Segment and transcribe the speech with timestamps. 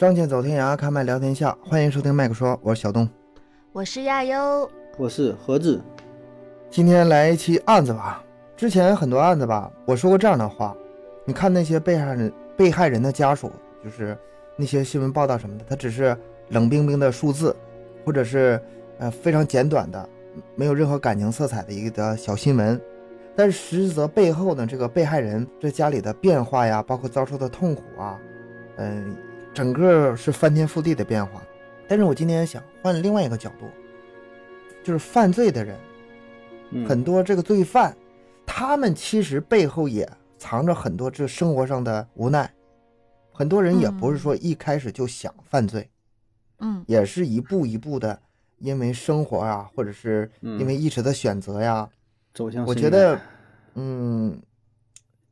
[0.00, 3.06] 仗剑走天涯，开麦聊天下，欢迎收听麦克说，我是小东，
[3.70, 4.66] 我是亚优，
[4.96, 5.78] 我是何子。
[6.70, 8.24] 今天来一期案子吧。
[8.56, 10.74] 之前很多案子吧，我说过这样的话，
[11.26, 13.52] 你看那些被害人、被害人的家属，
[13.84, 14.16] 就是
[14.56, 16.16] 那些新闻报道什么的，他只是
[16.48, 17.54] 冷冰冰的数字，
[18.02, 18.58] 或者是
[19.00, 20.08] 呃非常简短的，
[20.54, 22.80] 没有任何感情色彩的一个小新闻。
[23.36, 28.18] 但是实则背后呢，这个被害人这家里的变化呀，包括遭受的痛苦啊，
[28.78, 29.14] 嗯，
[29.52, 31.42] 整个是翻天覆地的变化。
[31.88, 33.66] 但是我今天想换另外一个角度，
[34.84, 35.76] 就是犯罪的人，
[36.86, 37.96] 很多这个罪犯，
[38.46, 42.48] 他们其实背后也藏着很多这生活上的无奈。
[43.32, 45.88] 很多人也不是说一开始就想犯罪，
[46.58, 48.20] 嗯，也是一步一步的，
[48.58, 51.88] 因为生活啊，或者是因为一时的选择呀。
[52.32, 53.20] 走向我觉得，
[53.74, 54.40] 嗯，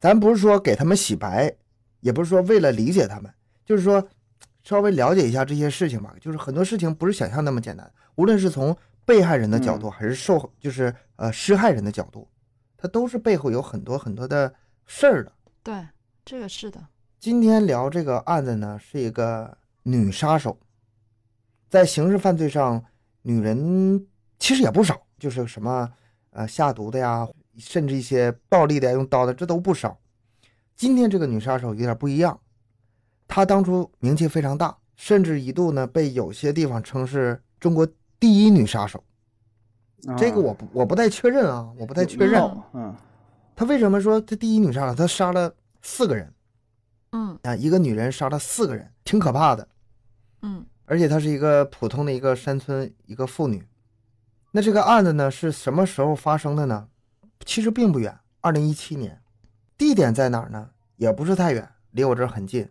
[0.01, 1.55] 咱不是说给他们洗白，
[2.01, 3.33] 也不是说为了理解他们，
[3.69, 4.09] 就是说
[4.65, 6.15] 稍微了解一下这些事情吧。
[6.19, 8.75] 就是很多事情不是想象那么简单，无论是从
[9.05, 12.27] 被害人的角度，还是受就是呃施害人的角度，
[12.79, 14.55] 他都是背后有很多很多的
[14.87, 15.31] 事儿的。
[15.63, 15.87] 对，
[16.25, 16.81] 这个是的。
[17.21, 20.59] 今天聊这个案子呢，是一个女杀手，
[21.69, 22.83] 在刑事犯罪上，
[23.21, 24.07] 女人
[24.39, 25.93] 其实也不少，就是什么。
[26.31, 29.99] 呃，下毒的呀，甚至一些暴力的，用刀的，这都不少。
[30.77, 32.39] 今天这个女杀手有点不一样，
[33.29, 37.87] 她当初名气非常大，甚至一度呢被有些地方称是中国
[38.19, 39.05] 第一女杀手。
[40.17, 42.43] 这个我不我不太确认啊，我不太确认。
[42.73, 42.95] 嗯，
[43.55, 44.95] 她为什么说她第一女杀手？
[44.95, 46.33] 她杀了四个人。
[47.13, 49.67] 嗯啊，一个女人杀了四个人，挺可怕的。
[50.43, 53.67] 嗯，而且她是一个普通的一个山村一个妇女。
[54.53, 56.89] 那这个案子呢是什么时候发生的呢？
[57.45, 59.21] 其实并不远，二零一七年。
[59.77, 60.71] 地点在哪儿呢？
[60.97, 62.69] 也不是太远，离我这儿很近，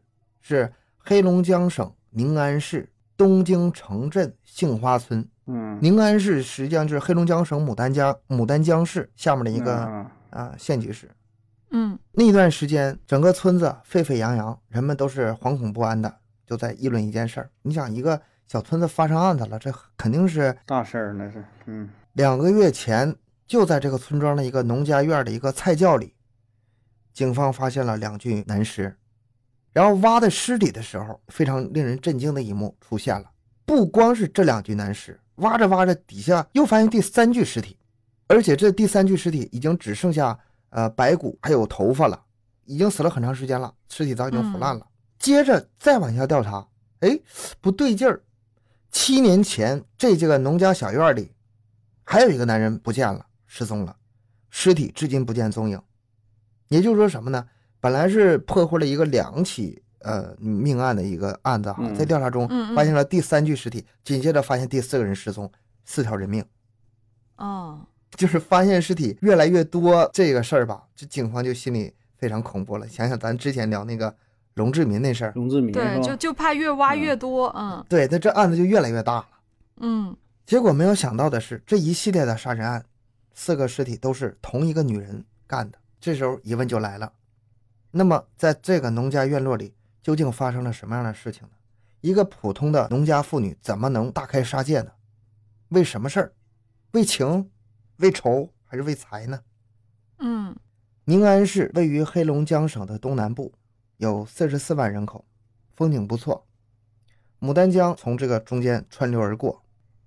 [0.47, 5.27] 是黑龙江省宁安市东京城镇杏花村。
[5.47, 11.09] 嗯，宁安市实际上就是黑龙江省牡丹江牡丹江市下面的一个啊县级市。
[11.71, 17.49] 嗯，那段时间整个村子沸沸扬扬，人们都是惶恐不安的，就在议论一件事儿。
[17.61, 18.21] 你想一个。
[18.49, 21.43] 小村子发生案子了，这肯定是大事儿，那是。
[21.65, 23.13] 嗯，两个月前，
[23.45, 26.13] 就在这个村庄的一个农家院的一个菜窖里，
[27.11, 28.95] 警方发现了两具男尸。
[29.77, 33.29] 然后挖的尸体的时候，非常令人震惊的一幕出现了。
[33.63, 37.77] 不光是这两具男尸，挖着挖着，底下又发现第三具尸体，
[38.25, 40.35] 而且这第三具尸体已经只剩下
[40.71, 42.19] 呃白骨还有头发了，
[42.65, 44.83] 已经死了很长时间了，尸体早已经腐烂了。
[45.19, 46.67] 接着再往下调查，
[47.01, 47.19] 哎，
[47.61, 48.23] 不对劲儿。
[48.89, 51.29] 七年前，这这个农家小院里，
[52.03, 53.95] 还有一个男人不见了，失踪了，
[54.49, 55.79] 尸体至今不见踪影。
[56.67, 57.47] 也就是说什么呢？
[57.79, 65.51] 本来是破获了一个两起呃命案的一个案子哈，在调查中发现了第三具尸体，紧接着发现第四个人失踪，
[65.85, 66.43] 四条人命。
[67.37, 67.81] 哦，
[68.15, 72.87] 就是发现尸体越来越多这个事儿吧，这警方就心里非常恐怖了。
[72.87, 74.15] 想想咱之前聊那个。
[74.57, 79.27] 龙志民那事儿，龙志民对，就就怕越挖越多，嗯，对，那这案子就越来越大了，
[79.81, 80.17] 嗯，
[80.47, 82.83] 结果没有想到的是，这一系列的杀人案，
[83.35, 85.77] 四个尸体都是同一个女人干的。
[86.01, 87.13] 这时候疑问就来了，
[87.97, 91.55] 那么在这个农家院落里，究竟发生了什么样的事情呢？
[92.01, 94.91] 一个普通的农家妇女怎么能大开杀戒呢？
[95.69, 96.33] 为什么事儿？
[96.91, 97.49] 为情？
[97.97, 98.53] 为仇？
[98.65, 99.41] 还是为财呢？
[100.19, 100.55] 嗯，
[101.05, 103.51] 宁安市位于黑龙江省的东南部。
[103.97, 105.25] 有四十四万人口，
[105.75, 106.45] 风景不错。
[107.39, 109.63] 牡丹江从这个中间穿流而过，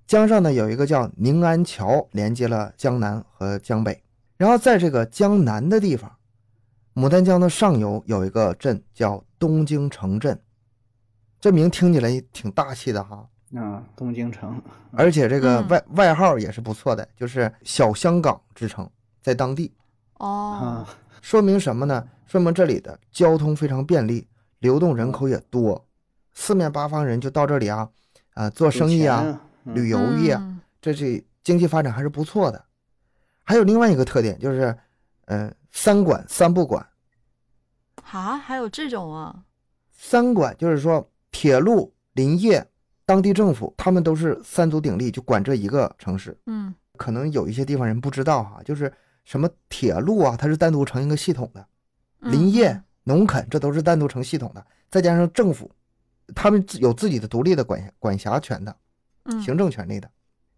[0.06, 4.04] 江上呢有一个叫宁安桥，连接了江南和江北。
[4.36, 6.18] 然后在这个江南的地方，
[6.94, 10.40] 牡丹江的上游有一个镇叫东京城镇，
[11.40, 13.28] 这名听起来挺大气的哈。
[13.56, 14.62] 啊，东京城，
[14.92, 18.88] 而且这个外外号也是不错的，就是小香港之称，
[19.20, 19.74] 在当地。
[20.14, 20.86] 哦。
[21.20, 22.08] 说明什么呢？
[22.26, 24.26] 说明这里的交通非常便利，
[24.60, 25.86] 流动人口也多，
[26.32, 27.90] 四面八方人就到这里啊，
[28.34, 30.40] 啊，做生意啊，旅游业，
[30.80, 32.64] 这这经济发展还是不错的。
[33.44, 34.78] 还有另外一个特点就是，
[35.26, 36.86] 嗯，三管三不管。
[38.10, 39.44] 啊，还有这种啊？
[39.90, 42.66] 三管就是说，铁路、林业、
[43.04, 46.38] 当地政府，他们都是三足鼎立，就管这一个城市。
[46.46, 48.92] 嗯，可能有一些地方人不知道哈，就是。
[49.22, 51.64] 什么铁路啊，它是单独成一个系统的，
[52.18, 55.70] 林业、农垦这都是单独成系统的，再加上政府，
[56.34, 58.74] 他们有自己的独立的管管辖权的，
[59.40, 60.10] 行政权力的，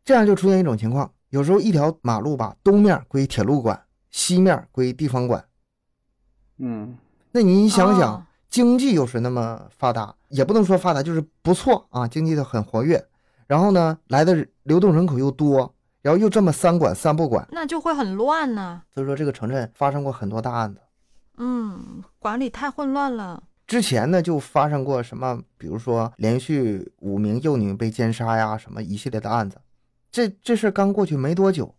[0.05, 5.45] 这样就出现一种情况，有时候一条马路吧，东面归铁路管，西面归地方管。
[6.59, 6.97] 嗯，
[7.33, 13.05] 那你想想，经济又是那么发达，也不能说发达，就是不错啊，经济的很活跃。
[13.47, 18.83] 然后呢，来的流动人口又多，然后又这么三管三不管，那就会很乱呢。
[18.95, 20.81] 所以说这个城镇发生过很多大案子。
[21.39, 23.43] 嗯，管理太混乱了。
[23.67, 29.59] 之前呢，就发生过什么，比如说连续五名幼女被奸杀呀，什么一系列的案子。
[30.11, 31.75] 这这事刚过去没多久，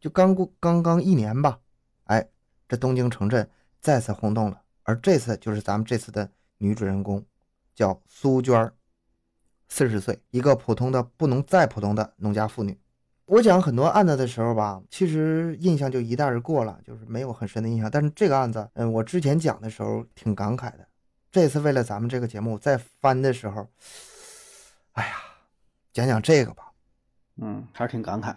[0.00, 1.58] 就刚过刚刚一年吧。
[2.06, 2.26] 哎，
[2.68, 3.48] 这东京城镇
[3.80, 4.60] 再次轰动了。
[4.84, 7.24] 而这次就是咱们这次的女主人公，
[7.74, 8.72] 叫苏娟儿，
[9.68, 12.78] 四十岁，一个普通的不能再普通的农家妇女。
[13.26, 17.90] 我讲很多案子的时候吧，其实印象就一带而过了，就是没有很深的印象。
[17.90, 20.86] 但是这个案子，嗯，我之前讲的时候挺感慨的。
[21.30, 23.66] 这次为了咱们这个节目再翻的时候，
[24.92, 25.14] 哎呀，
[25.92, 26.72] 讲讲这个吧。
[27.36, 28.36] 嗯，还是挺感慨，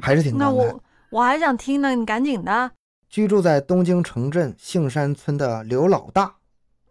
[0.00, 0.42] 还是挺感慨。
[0.42, 2.70] 那我我还想听呢，你赶紧的。
[3.16, 6.36] 居住在东京城镇杏山村的刘老大，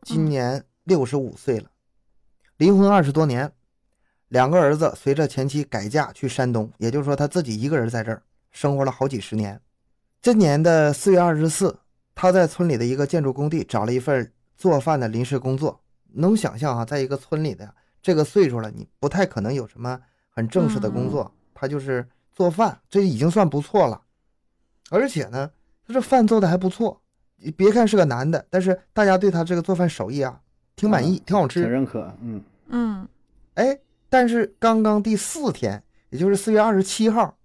[0.01, 1.69] 今年六十五岁了，
[2.57, 3.53] 离婚二十多年，
[4.29, 9.61] 两个儿子随着前妻改嫁去山东，也就是说他自己一个人在这儿生活了好几十年。
[10.19, 11.77] 今年的四月二十四，
[12.15, 15.79] 他在村里的一个建筑工地找了一份做饭的临时工作。
[16.13, 20.01] 能想象啊，在一个村里的这个岁数了，你不太可能有什么
[20.31, 24.01] 很正式的工作，他就是做饭，这已经算不错了，
[24.89, 25.51] 而且呢。
[25.87, 26.99] 他这饭做的还不错，
[27.35, 30.41] 你别看是个男的，但是大家对他这个做饭手艺啊，
[30.75, 32.11] 挺满意，挺好吃，挺认可。
[32.21, 33.07] 嗯嗯，
[33.53, 33.79] 哎，
[34.09, 37.37] 但是刚刚第四天，也就是四月二十七号，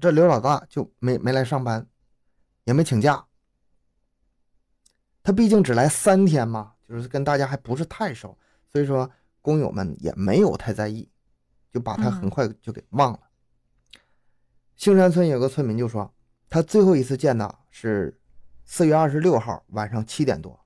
[0.00, 1.86] 这刘老大就没没来上班，
[2.64, 3.24] 也没请假。
[5.22, 8.36] 他毕竟只来三天嘛，就是跟大家还不是太熟，
[8.72, 9.08] 所以说
[9.40, 11.08] 工友们也没有太在意，
[11.72, 13.20] 就把他很快就给忘了。
[14.74, 16.12] 杏山村有个村民就说。
[16.52, 18.20] 他最后一次见到是
[18.66, 20.60] 四月二十六号晚上七点多，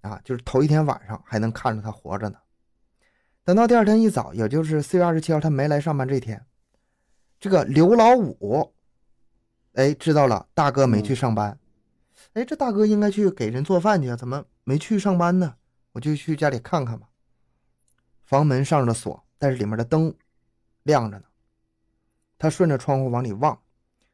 [0.00, 2.38] 啊，就是头一天晚上还能看着他活着呢。
[3.44, 6.46] 等到第二天一早，也就是四月二十七号，他没来上班这天，
[7.38, 8.72] 这个刘老五，
[9.74, 11.58] 哎，知道了，大哥没去上班，
[12.32, 15.54] 哎，这大哥应该去给人做饭去啊，怎么没去上班呢？
[15.92, 17.10] 我就去家里看看吧。
[18.22, 20.14] 房门上着锁，但是里面的灯
[20.84, 21.26] 亮着呢。
[22.38, 23.61] 他顺着窗户往里望。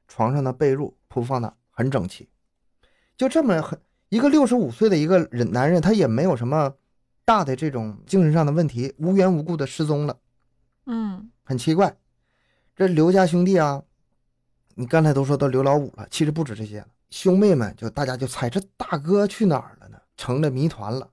[0.09, 2.29] 床上的被褥铺放的很整齐，
[3.17, 3.79] 就这么很
[4.09, 6.75] 一个六十五岁的一个人男人，他也没有什么
[7.25, 10.19] 大的这种精神上的问题，无缘无故的失踪了，
[10.87, 11.95] 嗯，很奇怪。
[12.75, 13.83] 这刘家兄弟啊，
[14.75, 19.99] 你刚才都说到刘老五了，其实不止这些了，兄妹们就大家就猜这大哥去哪儿了呢？
[20.17, 21.11] 成了谜团了。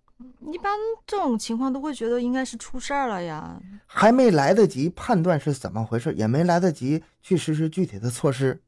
[0.53, 0.71] 一般
[1.05, 8.61] 这种情况都会觉得应该是出事儿了呀，还没来得及判断是怎么回事，也没来得及去实施具体的措施。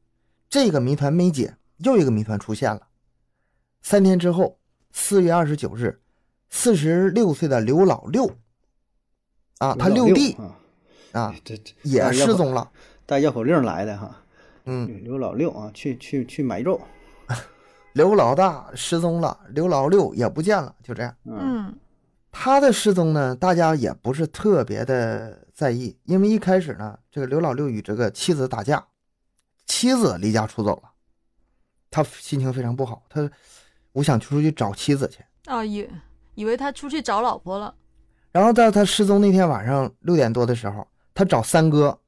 [0.50, 2.88] 这个谜团没解，又一个谜团出现了。
[3.82, 4.58] 三天之后，
[4.90, 6.00] 四月二十九日，
[6.48, 8.30] 四十六岁的刘老六，
[9.58, 10.36] 啊，他六弟，
[11.12, 12.70] 啊，这这也失踪了，
[13.04, 14.24] 带绕口令来的哈。
[14.64, 16.80] 嗯，刘老六啊，去去去买肉。
[17.92, 21.14] 刘老大失踪了，刘老六也不见了，就这样。
[21.24, 21.74] 嗯，
[22.32, 28.87] 他的失踪呢，大家也不是特别的在意，因为一开始呢，这个刘老六与这个妻子打架。
[29.68, 30.90] 妻子离家出走了，
[31.90, 33.02] 他心情非常不好。
[33.08, 33.30] 他，
[33.92, 35.88] 我想出去找妻子去啊，以
[36.34, 37.72] 以为他出去找老婆了。
[38.32, 41.98] 然后在他失踪那天晚上六点多的时候，他找三哥，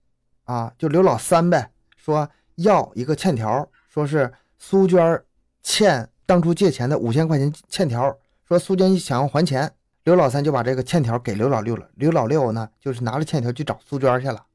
[0.44, 5.22] 啊，就刘老三呗，说要一个欠条，说是苏娟
[5.62, 8.16] 欠当初借钱的五千块钱欠条，
[8.48, 9.70] 说苏娟想要还钱，
[10.04, 11.88] 刘老三就把这个欠条给刘老六了。
[11.94, 14.46] 刘老六呢，就是拿着欠条去找苏娟去了。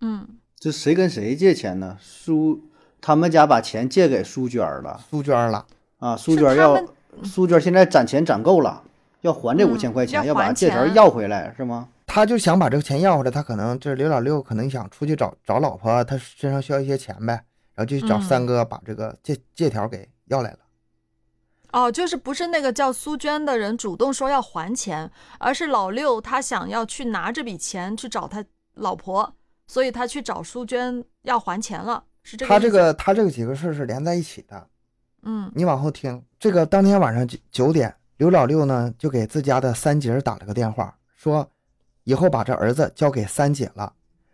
[0.00, 0.26] 嗯。
[0.58, 1.96] 这谁跟谁借钱呢？
[2.00, 2.60] 苏
[3.00, 5.64] 他们家把钱借给苏娟了，苏娟了
[5.98, 6.16] 啊！
[6.16, 6.76] 苏娟要
[7.22, 8.82] 苏娟现在攒钱攒够了，
[9.20, 11.88] 要还这五千块钱，要把借条要回来，是吗？
[12.06, 17.34] 他就想把这个钱要回来，他可能就是刘老六，可能想出去找找老婆，他身上需要一些钱呗，
[17.74, 20.58] 然后就去找三哥把这个借借条给要来了。
[21.70, 29.34] 哦，就是不是那个叫苏娟的人主动说要还钱，而是老六他想要去拿这笔钱去找他老婆。
[29.68, 32.48] 所以他去找苏娟要还钱了，是这个。
[32.48, 34.66] 他这个他这个几个事儿是连在一起的，
[35.22, 36.20] 嗯，你往后听。
[36.40, 41.46] 这个当天晚上九九点，刘老六呢就给自家的三姐打了个电话，说
[42.04, 43.92] 以后把这儿子交给三姐了，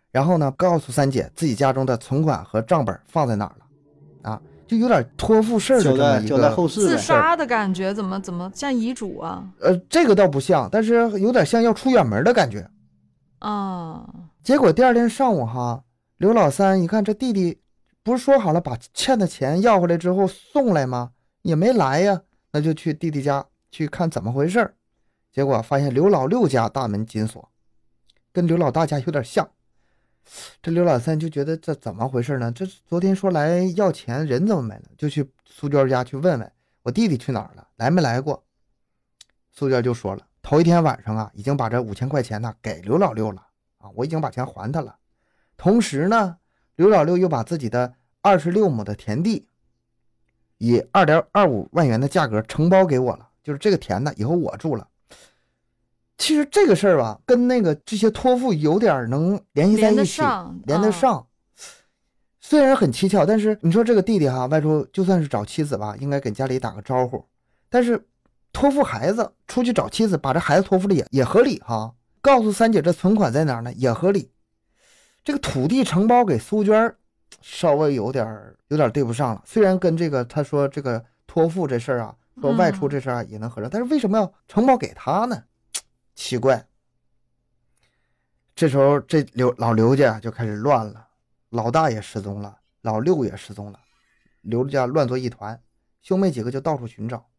[0.09, 9.43] 然后呢告诉三姐自己家中的存款和账本放在哪儿了，啊，就有点托付事儿的这么一个自杀的感觉，怎么怎么像遗嘱啊？
[9.59, 12.69] 呃，这个倒不像，但是有点像要出远门的感觉，
[13.39, 14.07] 啊。
[14.45, 15.85] 结果第二天上午，哈，
[16.17, 17.63] 刘老三一看这弟弟，
[18.03, 21.13] 不是说好了把欠的钱要回来之后送来吗？
[21.41, 22.21] 也没来呀，
[22.51, 24.75] 那就去弟弟家去看怎么回事儿。
[25.31, 27.49] 结果发现刘老六家大门紧锁，
[28.31, 29.49] 跟刘老大家有点像。
[30.61, 32.51] 这刘老三就觉得这怎么回事呢？
[32.51, 34.83] 这昨天说来要钱，人怎么没了？
[34.95, 36.51] 就去苏娟家去问问，
[36.83, 37.67] 我弟弟去哪儿了？
[37.77, 38.45] 来没来过？
[39.51, 43.44] 苏娟就说了，头一天晚上啊，已经把这五千块钱呢给刘老六了
[43.85, 44.95] 啊，我已经把钱还他了。
[45.55, 46.37] 同时呢，
[46.75, 49.47] 刘老六又把自己的二十六亩的田地，
[50.57, 54.87] 以二点二五万元的价格承包给我了，就是这个田呢，以后我住了。
[56.17, 60.21] 其实这个事儿吧，跟那个这些托付有点能联系在一起，
[60.65, 61.27] 连得上。
[62.39, 67.25] 虽然很蹊跷，但是你说这个弟弟哈，外出就算是找妻子吧，应该跟家里打个招呼。
[67.69, 68.07] 但是
[68.53, 71.93] 托付孩子出去找妻子，把这孩子托付了也也合理哈。
[72.25, 74.31] 告诉三姐这存款在哪呢，也合理。
[75.23, 76.95] 这个土地承包给苏娟，
[77.39, 78.25] 稍微有点
[78.69, 79.43] 有点对不上了。
[79.45, 85.43] 虽然跟这个他说这个托付这事儿啊，说外出这事儿也能合上，但是为什么要承包给他呢？
[86.15, 86.65] 奇怪，
[88.55, 91.07] 这时候这刘老刘家就开始乱了，
[91.49, 93.79] 老大也失踪了，老六也失踪了，
[94.41, 95.61] 刘家乱作一团，
[96.01, 97.29] 兄妹几个就到处寻找，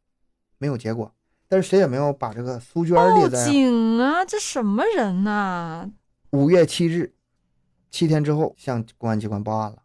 [0.59, 1.13] 没有结果，
[1.49, 3.45] 但是谁也没有把这个苏娟列在。
[3.45, 4.25] 报警啊！
[4.25, 5.91] 这什么人呐？
[6.31, 7.15] 五月七日，
[7.91, 9.79] 七天之后向公安机关报案了。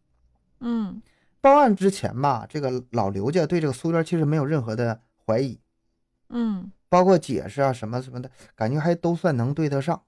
[0.60, 1.02] 嗯，
[1.40, 5.60] 报案之前吧，这个老刘家对这个苏娟其实没有任何的怀疑。
[6.30, 6.72] 嗯。
[6.90, 10.02] 包括解释啊什么什么的，感觉还都算能对得上。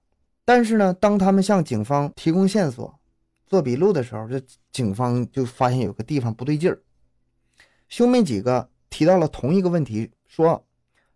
[0.44, 3.00] 但是呢，当他们向警方提供线索、
[3.48, 6.82] 做笔录的时候，这警方就发现有个地方不对劲儿。
[7.88, 10.66] 兄妹几个提到了同一个问题，说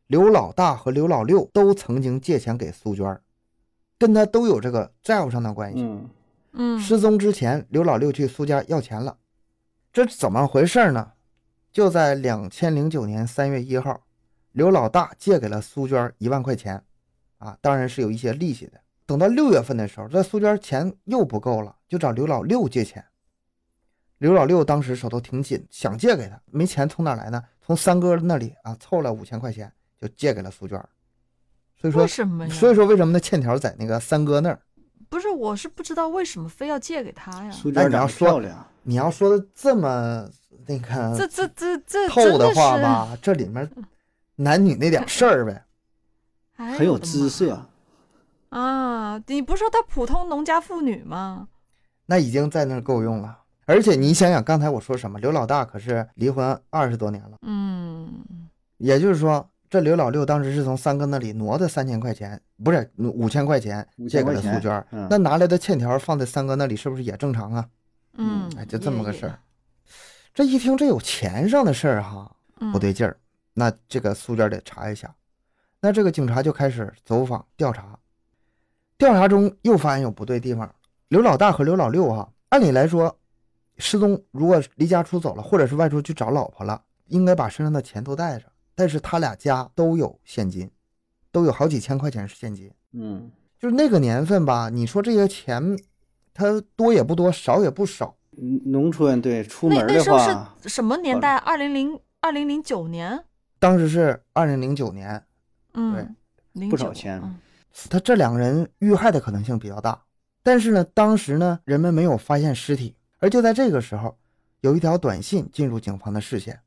[0.08, 3.20] 刘老大和刘老六都曾经借钱给苏娟，
[4.00, 5.82] 跟他都有这个债务上的关系。
[5.82, 6.10] 嗯
[6.54, 9.18] 嗯，失踪之前，刘老六去苏家要钱了，
[9.92, 11.12] 这怎么回事呢？
[11.72, 14.02] 就在两千零九年三月一号。
[14.54, 16.84] 刘老大借给了苏娟一万块钱，
[17.38, 18.80] 啊，当然是有一些利息的。
[19.06, 23.06] 等到六月份的时候，这苏娟钱又不够了，就找刘老六借钱。
[24.18, 27.44] 刘老六当时手头挺紧，想借给他，没钱从哪来呢？
[27.62, 30.82] 从三哥那里啊凑了五千块钱，就借给了苏娟。
[31.80, 32.54] 所以说，为什么呀？
[32.54, 34.60] 所以说，为什么那欠条在那个三哥那儿？
[35.10, 37.52] 不是，我是不知道为什么非要借给他呀。
[37.52, 40.28] 苏娟长得漂亮，你要说的这么
[40.66, 43.70] 那个这这这这透的话吧，这里面。
[44.40, 45.66] 男女那点事儿呗，
[46.78, 47.66] 很有姿色
[48.50, 49.20] 啊！
[49.26, 51.48] 你不是说她普通农家妇女吗？
[52.06, 53.40] 那已经在那儿够用了。
[53.66, 55.18] 而且你想想，刚才我说什么？
[55.20, 57.38] 刘老大可是离婚二十多年了。
[57.42, 58.24] 嗯，
[58.78, 64.86] 也就是说，这刘老六当时是从三哥那里挪的三千块钱，不是五千块钱借给了苏娟。
[65.10, 67.68] 那拿来的欠条放在三哥那里，是不是也正常啊？
[68.14, 69.40] 嗯，哎，就这么个事儿。
[70.34, 72.34] 这一听这有钱上的事儿哈，
[72.72, 73.18] 不对劲儿。
[73.54, 75.14] 那这个苏娟得查一下，
[75.82, 77.98] 那这个警察就开始走访调查，
[78.98, 80.74] 调查中又发现有不对地方。
[81.10, 83.18] 刘老大和刘老六哈，按理来说，
[83.78, 88.46] 失踪如果离家出走了，或者是外出去找老婆了，应该把身上的钱都带着。
[88.78, 90.70] 但是他俩家都有现金，
[91.32, 92.72] 都有好几千块钱是现金。
[92.94, 95.76] 嗯，就是那个年份吧，你说这些钱，
[96.32, 98.16] 他多也不多，少也不少。
[98.66, 101.38] 农村对出门的话，那时候是什么年代？
[101.38, 103.26] 二零零二零零九年。
[103.58, 105.26] 当时是二零零九年，
[105.74, 106.16] 嗯，
[106.54, 107.20] 对，不少钱。
[107.90, 110.00] 他这两个人遇害的可能性比较大，
[110.44, 112.96] 但是呢，当时呢，人们没有发现尸体。
[113.18, 114.16] 而就在这个时候，
[114.62, 116.60] 有一条短信进入警方的视线。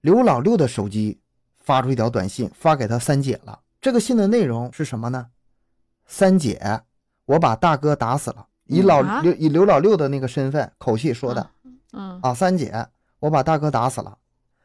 [0.00, 1.20] 刘老六的手机
[1.64, 3.58] 发出一条短信，发给他三姐了。
[3.80, 5.28] 这个信的内容是什么呢？
[6.06, 6.82] 三姐，
[7.24, 8.46] 我把大哥打死了。
[8.66, 11.50] 以老刘以刘老六的那个身份口气说的，
[11.92, 12.86] 嗯啊，三姐，
[13.18, 14.16] 我把大哥打死了。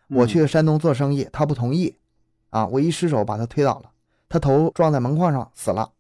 [0.10, 1.96] 我去山东做生意，他不同意，
[2.50, 3.92] 啊，我一失手把他推倒了，
[4.28, 5.92] 他头撞在门框上死了。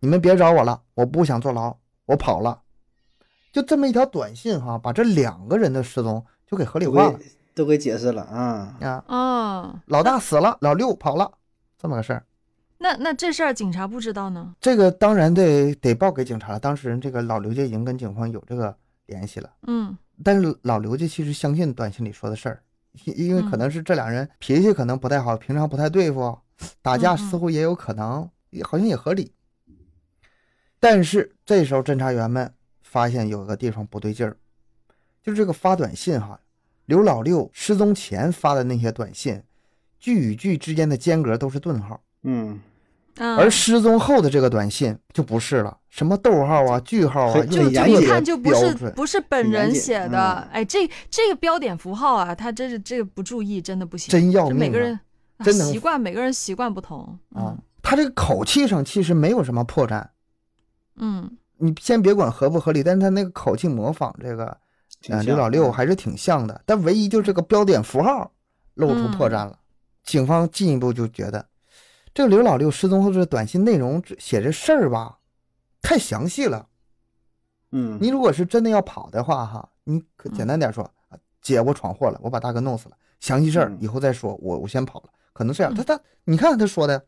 [0.00, 1.76] 你们别找我了，我不想坐牢，
[2.06, 2.62] 我跑了。
[3.52, 7.18] 就这么一条短信哈，把这两个人的失踪就给合理化了，
[7.58, 9.82] 都给解释了啊啊啊！
[9.86, 11.28] 老大死了，老六跑了，
[11.76, 12.24] 这么个事儿。
[12.78, 14.54] 那那这事儿警察不知道呢？
[14.60, 16.60] 这个当然得得报给警察了。
[16.60, 18.72] 当事人这个老刘家已经跟警方有这个
[19.06, 22.62] 联系了，嗯，但是老刘家其实相信短信里说的事儿。
[23.04, 26.38] 因为可能是这俩人脾气可能不太好，平常不太对付，
[26.80, 28.28] 打架似乎也有可能，
[28.62, 29.32] 好像也合理。
[30.80, 34.36] 但是这时候侦查员们发现有个地方不对劲儿，
[35.22, 36.40] 就是这个发短信哈，
[36.88, 39.42] 刘老六失踪前发的那些短信，
[40.00, 42.58] 句与句之间的间隔都是顿号，嗯，
[43.18, 45.76] 而失踪后的这个短信就不是了。
[45.90, 50.48] 什么逗号啊、句号啊，就就一看就不是不是本人写的。
[50.50, 54.10] 哎，这这个标点符号啊，他真是这个不注意，真的不行。
[54.10, 54.58] 真要命！
[54.58, 54.98] 每个人
[55.44, 57.54] 真能习惯，每个人习惯不同啊。
[57.82, 60.06] 他这个口气上其实没有什么破绽，
[60.96, 64.56] 嗯，你先别管合不合理，但是他那个口气模仿这个，
[65.08, 66.60] 呃，刘老六还是挺像的。
[66.66, 68.32] 但唯一就是这个标点符号
[68.74, 69.58] 露出破绽了。
[70.04, 71.46] 警方进一步就觉得，
[72.12, 75.18] 这个刘老六失踪后这短信内容写这事儿吧，
[75.80, 76.66] 太详细了。
[77.72, 80.90] 嗯，你如果是真的要跑的话，哈，你可简单点说，
[81.42, 85.74] 姐，我闯祸了，我把大哥弄死了，详细事儿以后再说，我我先跑了，可能这样。
[85.74, 87.06] 他他，你看他说的。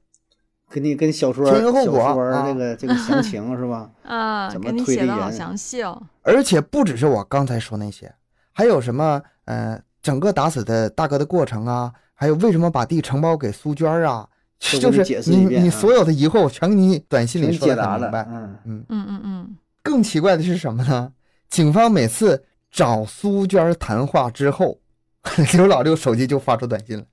[0.71, 2.00] 跟你跟小说前因后果
[2.47, 3.91] 这个这个详情是吧？
[4.07, 6.00] 啊，给你写的好详细哦。
[6.23, 8.15] 而且不只是我刚才说那些，
[8.53, 14.29] 还有什么呃，整个打死的大哥的过程啊，还有为什么把地承包给苏娟啊，
[14.61, 18.27] 就是你你所有的疑惑我全给你短信里说的很明白。
[18.31, 19.57] 嗯嗯嗯嗯嗯。
[19.83, 21.12] 更奇怪的是什么呢？
[21.49, 24.79] 警方每次找苏娟谈话之后，
[25.55, 27.05] 刘老六手机就发出短信了。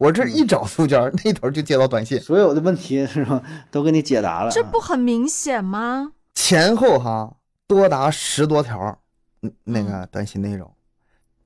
[0.00, 4.50] 我这一找苏娟，那头就接到短信，所有的问题是吧，都给你解答了。
[4.50, 6.12] 这不很明显吗？
[6.34, 8.98] 前后哈多达十多条，
[9.64, 10.72] 那个短信内容，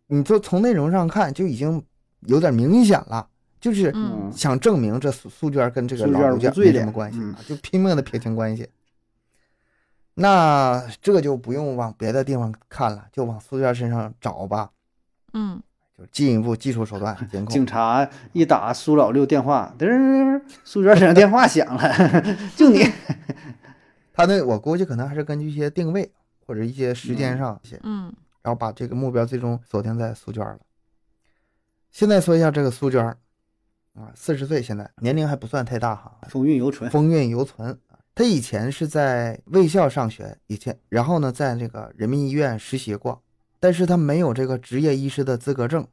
[0.06, 1.82] 你就从内容上看就已经
[2.20, 3.26] 有点明显了，
[3.60, 3.92] 就是
[4.32, 8.68] 想证明这苏苏娟跟这个老刘家没什么关系啊，就拼命的撇清关系。
[10.14, 14.70] 那这就不用往别的地方看了，就往苏娟身上找吧。
[15.32, 15.60] 嗯。
[15.96, 17.52] 就进一步技术手段监控。
[17.52, 22.22] 警察一打苏老六电话，噔，苏娟身上电话响了，
[22.56, 22.84] 就你。
[24.12, 26.12] 他那我估计可能还是根据一些定位
[26.46, 30.58] 或者一些时间上些，嗯，然后把这个目标最终锁定在苏娟了。
[31.90, 33.04] 现在说一下这个苏娟
[33.94, 37.76] 啊，四十岁，现在年龄还不算太大哈，风韵犹存，风韵犹存。
[38.14, 43.23] 他以前是在卫校上学，以前然后呢，在这个人民医院实习过。
[43.64, 45.88] 但是他没有这个职业医师的资格证，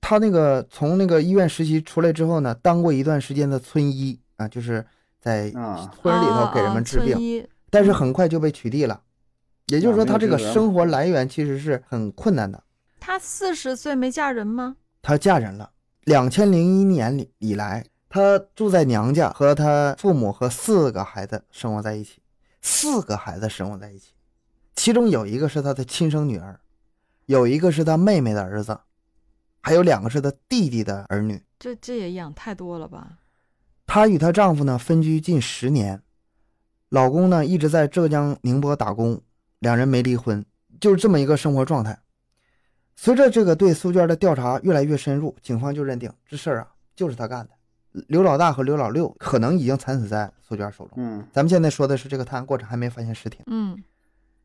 [0.00, 4.86] 他那个从那个医院实习出来之后呢，当过一段时间的村医啊，就是
[5.18, 9.00] 在村里头给人们治病，但是很快就被取缔了。
[9.66, 12.62] 也就是说，他这个生活来源其实是很困难的。
[13.00, 14.76] 他四十岁没嫁人吗？
[15.02, 15.72] 他嫁人了。
[16.04, 22.22] 两千零一年里以来，他住在娘家，和他父母和四个孩子生活在一起。
[22.62, 24.12] 四个孩子生活在一起，
[24.76, 26.60] 其中有一个是他的亲生女儿。
[27.28, 28.80] 有一个是他妹妹的儿子，
[29.60, 31.42] 还有两个是他弟弟的儿女。
[31.58, 33.18] 这这也养太多了吧？
[33.86, 36.00] 她与她丈夫呢分居近十年，
[36.88, 39.20] 老公呢一直在浙江宁波打工，
[39.58, 40.42] 两人没离婚，
[40.80, 41.98] 就是这么一个生活状态。
[42.96, 47.50] 随着这个对苏娟的调查越来越深入，警方就认定这事儿啊就是他干的。
[48.06, 50.94] 刘老大和刘老六可能已经惨死在苏娟手中。
[50.96, 53.40] 嗯，咱们现在说的是这个探案过程，还没发现尸体。
[53.48, 53.76] 嗯，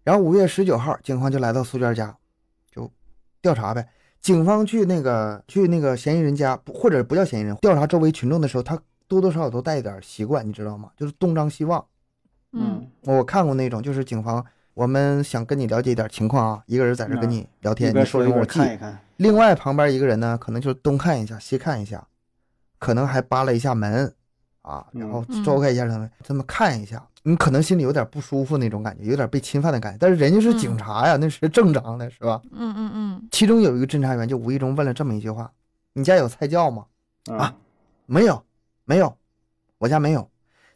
[0.04, 2.18] 然后五月十九号，警方就来到苏娟家。
[3.44, 3.88] 调查呗，
[4.22, 10.90] 警方去那个去那个嫌疑人家，或者不叫嫌疑人，调查周围群众的时候，他多多少少都带一点习惯，你知道吗？
[10.98, 11.86] 就是东张西望。
[12.54, 18.60] 嗯，我看过那种，就是警方，我们想跟你了解一点情况啊，一个人在这跟你聊天，你说什么我记。
[19.18, 22.08] 另外旁边一个人呢，可能就东看一下西看一下，
[22.80, 24.14] 可能还扒了一下门
[24.62, 27.06] 啊，然后周开一下他们这么看一下。
[27.24, 32.42] 你可能心里有点不舒服那种感觉，有点被侵犯的感觉，但是人家是警察呀，那是正常的，是吧？
[32.52, 33.28] 嗯嗯嗯。
[33.32, 35.52] 其中有一个侦查员就无意中问了这么一句话
[35.94, 36.86] ：“你家有菜窖吗？”
[37.32, 37.56] 啊，
[38.06, 38.44] 没有，
[38.84, 39.16] 没有，
[39.78, 40.30] 我家没有。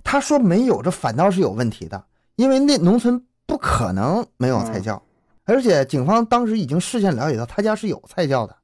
[0.04, 2.02] 他说没有，这反倒是有问题的，
[2.38, 5.02] 因为那农村不可能没有菜窖，
[5.44, 8.56] 而且警方当时已经事先了解到他家是有菜窖的，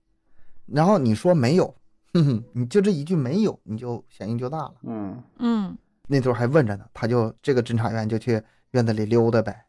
[0.68, 1.76] 然后你说没有，
[2.14, 4.74] 哼哼，你就这一句没有，你就嫌疑就大了。
[4.84, 5.78] 嗯嗯。
[6.08, 9.66] 那头还问着呢，他就这个侦查员就去院子里溜达呗，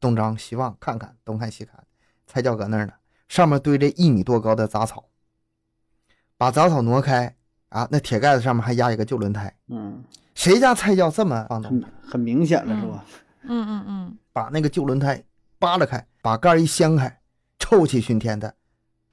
[0.00, 1.84] 东张西望看看，东看西看，
[2.26, 2.92] 菜窖搁那儿呢，
[3.28, 5.04] 上面堆着一米多高的杂草，
[6.38, 7.36] 把杂草挪开
[7.68, 9.54] 啊，那铁盖子上面还压一个旧轮胎。
[9.68, 10.02] 嗯，
[10.34, 11.86] 谁家菜窖这么放东西？
[12.02, 13.04] 很明显了，是吧？
[13.46, 15.22] 嗯嗯嗯，把那个旧轮胎
[15.58, 17.20] 扒拉开，把盖一掀开，
[17.58, 18.54] 臭气熏天的。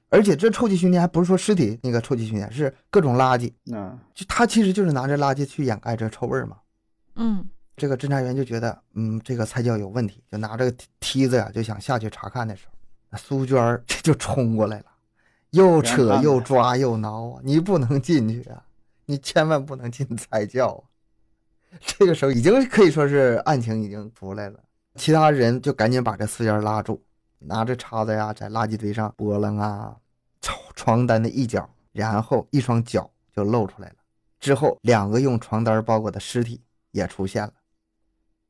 [0.08, 3.52] 而且这臭气熏天还不是说尸体那个臭气熏天，是各种垃圾。
[3.70, 6.56] 嗯，就他其实就是拿着垃圾去掩盖这臭味嘛。
[7.14, 12.66] 嗯，这个侦查员就觉得，嗯，这个菜窖有问题，就拿这个梯子呀，就想下去查看的时
[13.10, 14.86] 候，苏娟 这就冲过来了，
[15.50, 17.40] 又扯又抓又挠啊！
[17.44, 18.64] 你不能进去啊，
[19.06, 20.82] 你千万不能进菜窖啊。
[21.80, 24.60] 这个时候已经可以说是案情已经出来了，
[24.94, 27.02] 其他人就赶紧把这四娟拉住，
[27.38, 29.96] 拿着叉子呀，在垃圾堆上拨楞啊。
[30.74, 33.94] 床单的一角，然后一双脚就露出来了。
[34.40, 36.60] 之后，两个用床单包裹的尸体
[36.92, 37.52] 也出现了。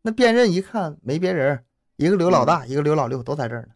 [0.02, 1.64] 那辨认一看，没别人，
[1.96, 3.68] 一个刘老大，一个刘老六都在这儿呢。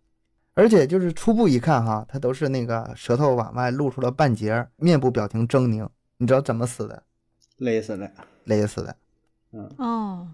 [0.54, 5.88] 而且就是初步一看，哈，他都是那个舌头往外露出了半截，面部表情狰狞。
[6.18, 7.02] 你知道怎么死的？
[7.58, 8.10] 勒死的，
[8.44, 8.96] 勒死的。
[9.52, 10.28] 嗯，哦，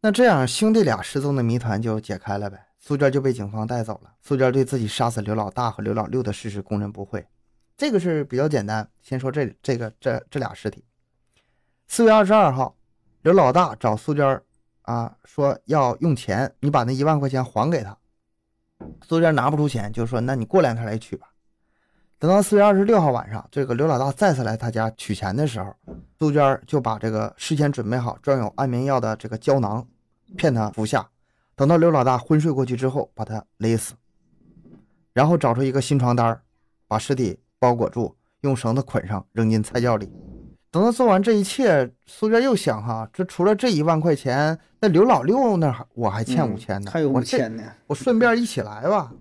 [0.00, 2.68] 那这样兄弟俩失踪的谜团就解开了呗。
[2.78, 4.14] 苏娟就被警方带走了。
[4.22, 7.26] 苏娟对自己杀死刘老大和刘老六的事实供认不讳，
[7.76, 8.88] 这个是比较简单。
[9.02, 10.84] 先说这这个这这俩尸体。
[11.92, 12.76] 四月二十二号，
[13.22, 14.40] 刘老大找苏娟
[14.82, 17.98] 啊说要用钱，你把那一万块钱还给他。
[19.02, 21.32] 苏娟拿不出钱，就说那你过两天来取吧。
[22.20, 25.74] 等到四月二十六号晚上，这个刘老大再次来他家取钱的时候，
[26.16, 29.84] 苏娟就把这个事先准备好装有安眠药的这个胶囊
[30.36, 31.10] 骗他服下。
[31.56, 33.94] 等到刘老大昏睡过去之后，把他勒死，
[35.12, 36.40] 然后找出一个新床单，
[36.86, 40.08] 把尸体包裹住，用绳子捆上，扔进菜窖里。
[40.70, 47.62] 等他做完这一切，苏娟又想：哈，这除了这一万块钱，那刘老六那还我还欠五千呢，还有我五千呢。
[47.88, 49.12] 我顺便一起来吧。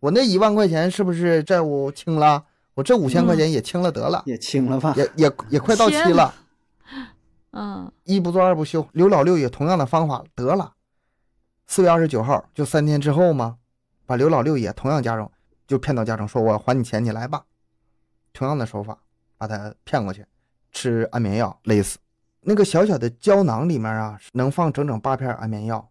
[0.00, 2.44] 我那一万块钱是不是债务清了？
[2.74, 4.94] 我这五千块钱也清了得了，也清了吧？
[4.96, 6.34] 也也也快到期了。
[7.50, 10.72] 嗯，一不做二不休，刘老六也同样的方法得了。
[11.66, 13.58] 四月二十九号，就三天之后嘛，
[14.06, 15.30] 把刘老六也同样家中
[15.66, 17.44] 就骗到家中，说我还你钱，你来吧。
[18.32, 18.98] 同样的手法
[19.36, 20.24] 把他骗过去，
[20.72, 21.98] 吃安眠药勒死。
[22.40, 25.90] 那个小小的胶囊里面啊，能放整整八片安眠药，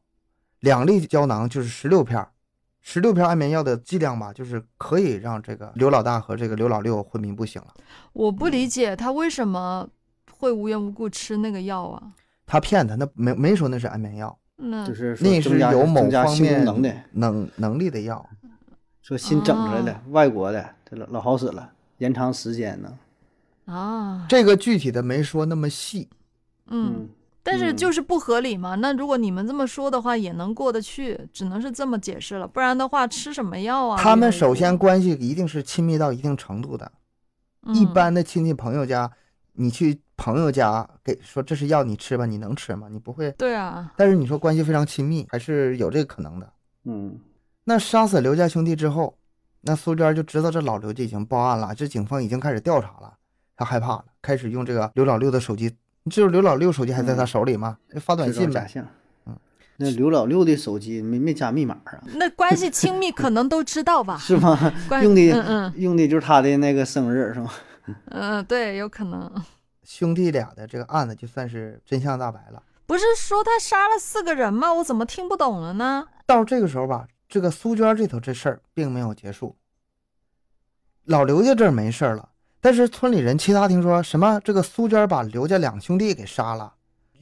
[0.60, 2.28] 两粒胶囊就是十六片，
[2.82, 7.74] 十六片安眠药的剂量吧，就是可以让这个刘老大和这个刘老六昏迷不醒了。
[8.12, 9.88] 我不理解他为什么
[10.30, 12.12] 会无缘无故吃那个药啊？
[12.46, 14.38] 他骗他，那没没说那是安眠药。
[14.58, 18.30] 那就是说那是有某方面能的，能能力的药，
[19.02, 22.94] 说新整出来的哦外国的，这老老好使了，延长时间呢。
[23.72, 26.10] 啊，这个具体的没说那么细。
[26.68, 27.08] 嗯，
[27.44, 28.76] 但是嗯就是不合理嘛。
[28.76, 32.48] 那如果你们这么说的话，也能过得去，只能是这么解释了。
[32.48, 34.02] 不然的话，吃什么药啊？
[34.02, 36.92] 他们首先关系一定是亲密到一定程度的，
[37.74, 39.10] 一嗯般的亲戚朋友家，
[39.54, 42.88] 你去朋友家给说这是药你吃吧，你能吃吗？
[42.90, 43.32] 你不会。
[43.32, 46.54] 对啊，但是你说关系非常亲密，还是有这个可能的。
[46.86, 47.20] 嗯，
[47.64, 49.18] 那杀死刘家兄弟之后，
[49.62, 53.14] 那苏娟就知道这老刘就已经报案了，这警方已经开始调查了，
[53.62, 55.72] 他害怕了，开始用这个刘老六的手机。
[56.04, 57.78] 你知道刘老六手机还在他嗯手里吗？
[58.00, 58.62] 发短信呗。
[58.62, 58.88] 假象。
[59.28, 59.38] 嗯，
[59.78, 62.02] 那刘老六的手机没没加密码啊？
[62.16, 64.18] 那关系亲密可能都知道吧？
[64.18, 64.58] 是吗？
[65.04, 67.52] 用的嗯嗯用的就是他的那个生日是吗？
[68.06, 69.32] 嗯，对，有可能。
[69.84, 72.64] 兄弟俩的这个案子就算是真相大白了。
[72.88, 74.74] 不是说他杀了四个人吗？
[74.74, 76.08] 我怎么听不懂了呢？
[76.26, 79.56] 到这个时候吧，这个苏娟这头这事儿并没有结束。
[81.06, 82.30] 老刘家这儿没事儿了，
[82.62, 86.72] 但是村里人其他听说什么这个苏娟把刘家两兄弟给杀了，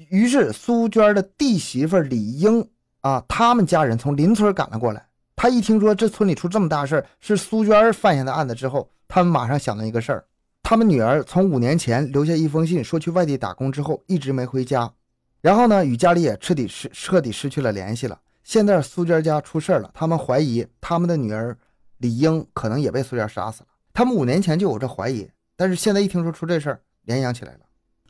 [0.10, 2.68] 于是苏娟的弟媳妇李英
[3.02, 5.08] 啊，他们家人从邻村赶了过来。
[5.38, 10.26] 他一听说这村里出这么大事儿，是苏娟犯下的案子之后，他们马上想到一个事儿：
[10.62, 14.92] 他们女儿从五年前留下一封信，说去外地打工之后一直没回家，
[15.40, 18.20] 然后呢，与家里也彻底失彻底失去了联系了。
[18.44, 21.58] 现在苏娟家出事儿了，他们怀疑他们的女儿
[22.00, 23.68] 李英可能也被苏娟杀死了。
[23.94, 27.60] 他们五年前就有这怀疑，但是现在一听说出这事儿，联想起来了。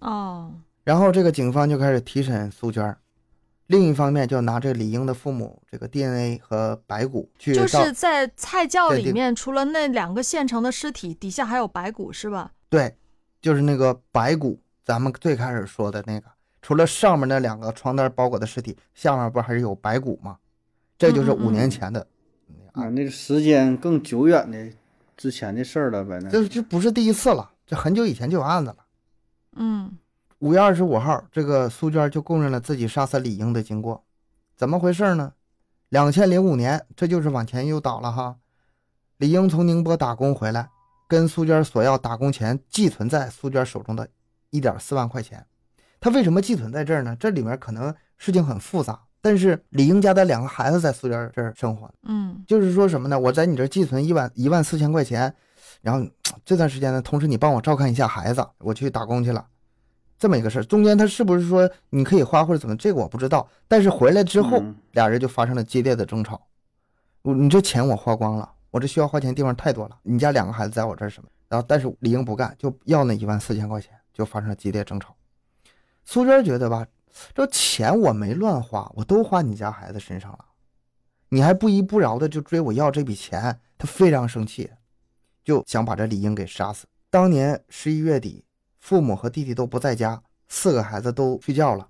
[0.02, 0.52] 哦，
[0.84, 2.96] 然后这个警方就开始提审苏娟，
[3.68, 12.52] 另一方面就拿这李英的父母这个 DNA 和白骨去就是在菜窖里面，除了那两个现成的尸体，底下还有白骨是吧？
[12.70, 12.96] 对，
[13.42, 16.28] 就是那个白骨，咱们最开始说的那个，
[16.62, 20.38] 除了上面那两个床单包裹的尸体，下面不还是有白骨吗？
[20.98, 22.06] 这就是五年前的
[22.74, 24.70] 啊，那个时间更久远的
[25.20, 26.18] 之前的事儿了呗。
[26.24, 28.78] 那这这不是第一次了，这很久以前就有案子了。
[29.58, 29.98] 嗯，
[30.38, 34.06] 五月二十五号，这个苏娟就供认了自己杀死李英的经过，
[34.56, 35.34] 怎么回事呢？
[35.90, 38.38] 两千零五年，这就是往前又倒了哈。
[39.18, 40.70] 李英从宁波打工回来，
[41.10, 44.08] 跟苏娟索要打工钱寄存在苏娟手中的
[44.52, 45.46] 一点四万块钱。
[46.00, 47.14] 他为什么寄存在这儿呢？
[47.20, 53.20] 这里面可能事情很复杂，但是李英家的两个孩子在苏娟这儿生活，嗯，就是说什么呢？
[53.20, 55.34] 我在你这儿寄存一万一万四千块钱，
[55.82, 56.10] 然后
[56.46, 59.46] 这段时间呢，同时你帮我照看一下孩子，我去打工去了，
[60.18, 60.64] 这么一个事儿。
[60.64, 62.76] 中间他是不是说你可以花或者怎么？
[62.78, 63.48] 这个我不知道。
[63.68, 66.42] 但是回来之后，嗯俩人就发生了激烈的争吵。
[67.22, 69.98] 我你这钱我花光了，我这需要花钱地方太多了。
[70.04, 71.30] 你家两个孩子在我这儿什么？
[71.50, 75.16] 然后但是李英不干，就要那一万四千块钱，就发生了激烈争吵。
[76.06, 76.86] 苏娟觉得吧，
[77.34, 80.46] 这钱我没乱花，我都花你家孩子身上了，
[81.30, 84.70] 你还不依不饶的就追我要这笔钱，他非常生气，
[85.44, 86.86] 就想把这李英给杀死。
[87.10, 88.46] 当年十一月底，
[88.78, 91.90] 父母和弟弟都不在家，四个孩子都睡觉了。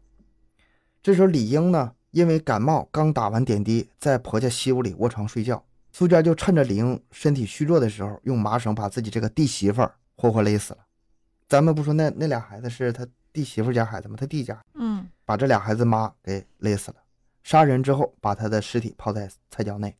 [1.01, 5.63] 这时候李英呢，因为感冒刚打完点滴，在婆家西屋里卧床睡觉。
[5.91, 10.79] 苏娟就趁着李英身体虚弱的时候，用麻绳把自己这个弟媳妇活活勒死了。
[11.47, 14.15] 咱们不说那那俩孩子是他弟媳妇家孩子嘛？
[14.17, 16.97] 他弟家嗯把这俩孩子妈给勒死了，
[17.43, 19.95] 杀人之后把他的尸体抛在菜窖内。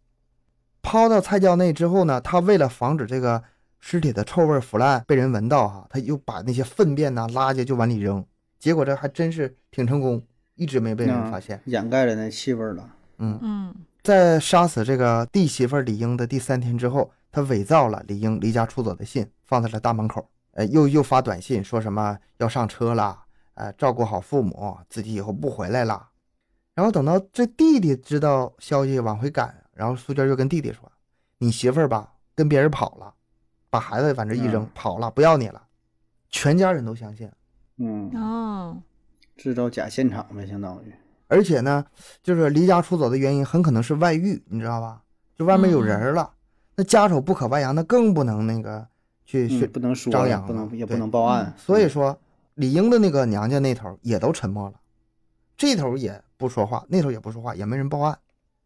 [0.82, 3.44] 抛到菜窖内之后呢，他为了防止这个
[3.80, 8.26] 尸体的臭味腐烂被人闻到哈，他又把那些粪便呐、垃圾就往里扔，
[8.58, 10.24] 结果这还真是挺成功，
[10.56, 11.62] 一直没被人发现。
[11.66, 12.90] 掩盖了那气味了。
[13.18, 20.28] 嗯，嗯在杀死这个弟媳妇李英的第三天之后，他伪造了李英离家出走的信，放在了大门口。
[20.60, 23.18] 呃，又又发短信说什么要上车了，
[23.54, 26.10] 呃，照顾好父母，自己以后不回来了。
[26.76, 30.92] 然后等到这弟弟知道消息往回赶，然后苏娟又跟弟弟说
[31.40, 33.14] ：“你媳妇儿吧跟别人跑了，
[33.70, 35.64] 把孩子反正一扔、嗯跑了，不要你了。”
[36.30, 37.32] 全家人都相信。
[37.78, 38.78] 嗯，哦
[39.38, 40.94] 制造假现场呗，相当于。
[41.30, 41.86] 而且呢，
[42.22, 45.04] 就是离家出走的原因很可能是外遇，你知道吧？
[45.38, 46.34] 就外面有人儿了，
[46.76, 48.86] 那家丑不可外扬，那更不能那个
[49.30, 51.54] 去嗯去不能说，张扬不能也不能报案。
[51.56, 52.20] 所以说，
[52.56, 54.82] 李英的那个娘家那头也都沉默了，
[55.56, 58.18] 这头也不说话，那头也不说话，也没人报案，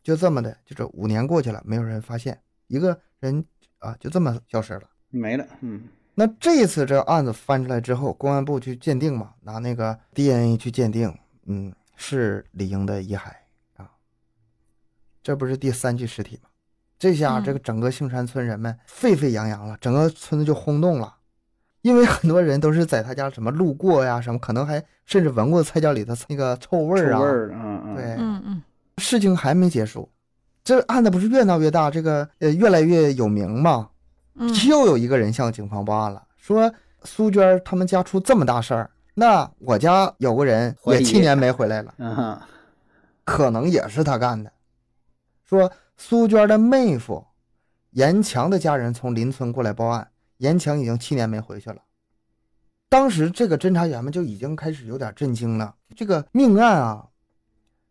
[0.02, 3.44] 就这么的，就这五年过去了，没有人发现一个人
[3.80, 4.84] 啊，就这么消失了。
[5.10, 5.46] 没了。
[5.60, 5.82] 嗯
[6.16, 11.14] 那这次这案子翻出来之后，公安部去鉴定嘛，拿那个 DNA 去鉴定，
[11.46, 13.32] 嗯，是李英的遗骸
[13.76, 13.92] 啊。
[15.22, 16.50] 这不是第三具尸体吗？
[17.04, 17.44] 这下嗯。
[17.44, 21.14] 这个整个杏山村人们沸沸扬扬了，整个村子就轰动了，
[21.82, 27.18] 因为很多人都是在他家什么路过呀，什么可能还甚至闻过菜窖里的那个臭味儿啊。
[27.18, 28.62] 臭味儿，嗯嗯，对，嗯嗯。
[29.00, 30.10] 事情还没结束，
[30.64, 33.90] 这案子不是越闹越大，这个呃越来越有名嘛。
[34.36, 34.50] 嗯。
[34.70, 42.16] 又有一个人向警方报案了，说苏娟他们家出这么大事儿，那我家有个人也七年没回来了， 嗯。
[42.16, 42.40] 哼，
[43.26, 44.52] 可能也是他干的。
[45.44, 45.72] 说
[46.06, 47.26] 苏娟的妹夫
[47.92, 51.82] 严强的家人从邻村过来报案，严强已经七年没回去了。
[52.90, 57.08] 当时这个侦查员们就已经开始有点震惊了，这个命案啊，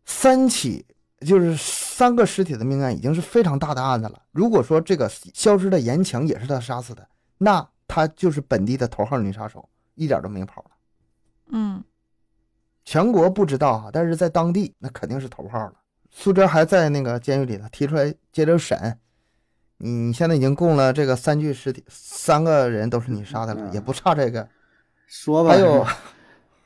[0.05, 0.85] 三起
[1.25, 4.21] 就是三个尸体的命案，已经是非常大的案子了。
[4.31, 10.69] 如果说这个消失的严强也是他杀死的，那他就是本地的头号女杀手，一点都没跑了。
[11.47, 11.83] 嗯
[12.85, 15.73] 全国不知道哈，但是在当地那肯定是头号了。
[16.15, 18.99] 苏娟还在那个监狱里头提出来接着审，
[19.77, 24.47] 你现在已经供了这个三具尸体，三个人都是你杀的了，嗯也不差这个。
[25.07, 25.49] 说吧。
[25.49, 25.87] 还有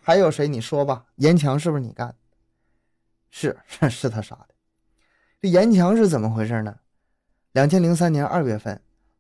[0.02, 0.48] 还有谁？
[0.48, 2.16] 你说吧，严强是不是你干的？
[3.32, 4.50] 是是 是他杀的。
[5.42, 6.76] 这严强是怎么回事呢？
[7.54, 8.80] 两千零三年二月份，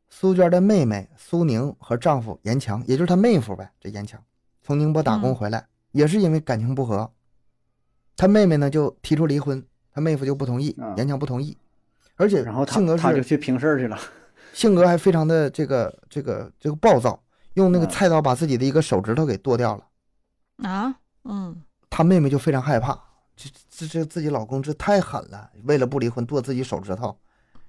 [0.09, 4.21] 苏娟的妹妹苏宁和丈夫严强，也就是她妹夫呗，这严强
[4.61, 7.11] 从宁波打工嗯回来，也是因为感情不和，
[8.15, 9.65] 她妹妹呢就提出离婚，
[9.97, 11.57] 他妹夫就不同意啊，严强不同意，
[12.17, 13.97] 而且然后他性格他就去平事儿去了。
[14.53, 17.19] 性格还非常的这个这个这个暴躁，
[17.55, 20.69] 用那个嗯菜刀把自己的一个手指头给剁掉了。
[20.69, 22.95] 啊嗯他妹妹就非常害怕，
[23.36, 27.17] 这这这自己老公这太狠了，为了不离婚剁自己手指头，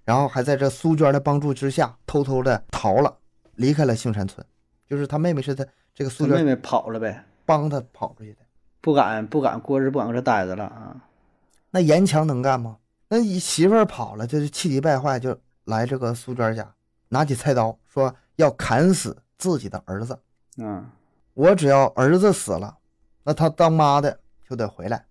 [0.04, 3.16] 然后还在这苏娟的帮助之下偷偷的逃了，
[3.54, 4.46] 离开了杏山村。
[4.86, 5.64] 就是他妹妹是他
[5.94, 8.40] 这个苏娟他妹妹跑了呗，帮他跑出去的。
[8.82, 10.94] 不敢不敢过日子，不敢搁这待着了啊。
[11.70, 12.78] 那严强能干吗？
[13.08, 16.74] 那媳妇儿跑了，就是气急败坏，就来这个苏娟家，
[17.08, 20.18] 拿起菜刀说要砍死自己的儿子。
[20.56, 20.90] 嗯
[21.34, 22.78] 我只要儿子死了，
[23.22, 25.06] 那他当妈的就得回来。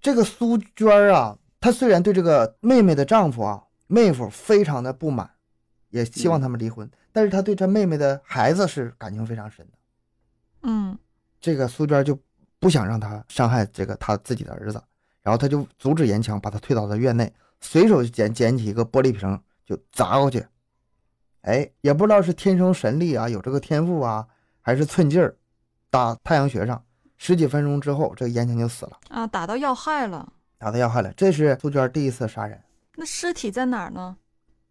[0.00, 5.30] 这个苏娟儿啊，她虽然对这个妹妹的丈夫啊妹夫非常的不满，
[5.90, 9.72] 也希望他们离婚，但是她对她妹妹的孩子是感情非常深的。
[10.62, 10.98] 嗯
[11.40, 12.18] 这个苏娟就
[12.58, 14.82] 不想让他伤害这个他自己的儿子，
[15.26, 20.46] 然后他就阻止严强，把他推倒在院内，随手就捡捡起一个玻璃瓶就砸过去。
[21.40, 24.24] 哎，也不知道是天生神力啊，有这个天赋啊，
[24.60, 25.36] 还是寸劲儿，
[25.90, 26.80] 打太阳穴上，
[27.16, 30.32] 十几分钟之后，这个严强就死了，啊，打到要害了。
[30.58, 31.12] 打到要害了。
[31.16, 32.62] 这是苏娟第一次杀人，
[32.94, 34.16] 那尸体在哪儿呢？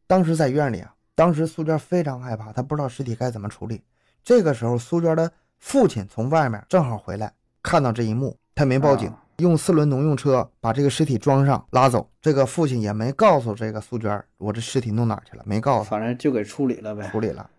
[0.08, 3.84] 当时在院里啊，当时苏娟非常害怕，她不知道尸体该怎么处理。
[4.24, 12.10] 这个时候，苏娟的父亲从外面正好回来，看到这一幕，他没报警，啊用四轮农用车把这个尸体装上拉走。
[12.22, 17.10] 这个父亲也没告诉这个苏娟，我这尸体弄哪儿去了，没告诉反正就给处理了呗，。
[17.10, 17.50] 处理了。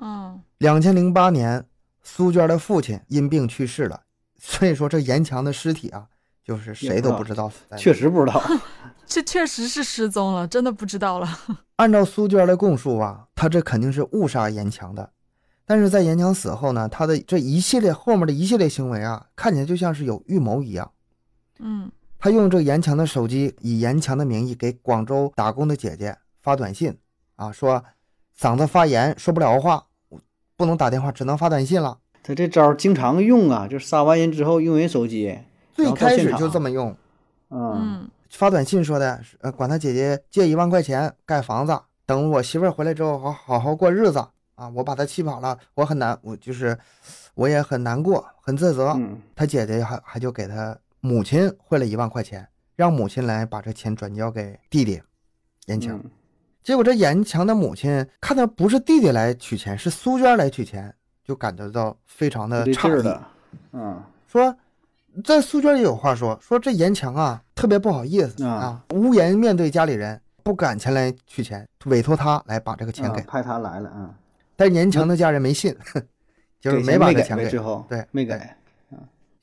[0.00, 1.64] 嗯两千零八年，
[2.02, 4.02] 苏娟的父亲因病去世了，
[4.38, 6.06] 所以说这严强的尸体啊，
[6.44, 7.76] 就是谁都不知道死在。
[7.76, 8.40] 确实不知道。
[9.06, 11.28] 这确实是失踪了，真的不知道了。
[11.76, 15.10] 按照苏娟的供述啊，他这肯定是误杀严强的。
[15.64, 20.92] 但是在严强死后呢，他的这一系列后面的一系列行为啊，看起来就像是有预谋一样。
[21.58, 26.98] 嗯他用这个严强的手机，以严强的名义给广州打工的姐姐发短信
[27.36, 27.84] 啊，说
[28.36, 29.86] 嗓子发炎说不了话，
[30.56, 31.98] 不能打电话，只能发短信了。
[32.22, 35.38] 他这招经常用啊，就是杀完人之后用人手机，
[35.72, 36.96] 最开始就这么用。
[37.50, 44.18] 嗯，发短信说的，呃，管他姐姐借一万块钱盖房子，等我媳妇儿回来之后，好好好过日子
[44.56, 44.68] 啊！
[44.74, 46.76] 我把他气跑了，我很难，我就是
[47.34, 48.98] 我也很难过，很自责。
[49.36, 55.00] 他姐姐还还就给他母亲汇了一万块钱，让母亲来把这钱转交给弟弟
[55.66, 56.02] 严强。
[56.62, 63.20] 结果这严强的母亲看到不是弟弟来取钱，是苏娟来取钱，就感觉到非常的诧异。
[63.72, 64.56] 嗯，说。
[65.24, 74.14] 在苏娟也有话说，说这严强啊，特别不好意思啊，无颜面对家里人，不敢前来取钱，委托他来把这个钱给，派他来了啊。
[74.54, 75.74] 但严强的家人没信，
[76.60, 78.40] 就是没把这钱给，最后对，没给。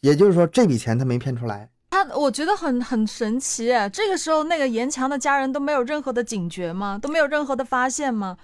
[0.02, 1.70] 也就是说，这笔钱他没骗出来。
[1.90, 7.00] 他我觉得很很神奇，这个时候那个严强的家人都没有任何的警觉吗？
[7.02, 8.38] 都没有任何的发现吗？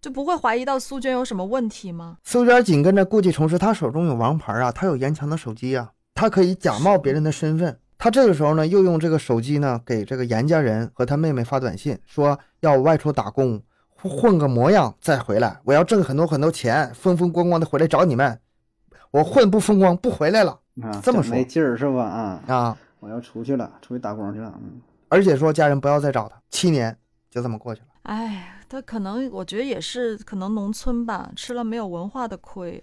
[0.00, 2.18] 就不会怀疑到苏娟有什么问题吗？
[2.22, 5.90] 苏娟紧跟着故技重施，他手中有王牌啊，他有严强的手机啊。
[6.14, 13.62] 他可以假冒别人的身份，他这个时候呢，又用这个手机呢，给这个严家人和他妹妹发短信，说要外出打工，
[13.96, 18.38] 混个模样再回来，我要挣很多很多钱，风风光光的回来找你们。
[19.10, 20.60] 我混不风光，不回来了。
[20.82, 22.04] 啊，这么说没劲儿是吧？
[22.04, 24.52] 啊啊，我要出去了，出去打工去了。
[24.62, 26.96] 嗯，而且说家人不要再找他，七年
[27.30, 27.86] 就这么过去了。
[28.02, 32.82] 哎，他可能我觉得也是，可能农村吧，吃了没有文化的亏。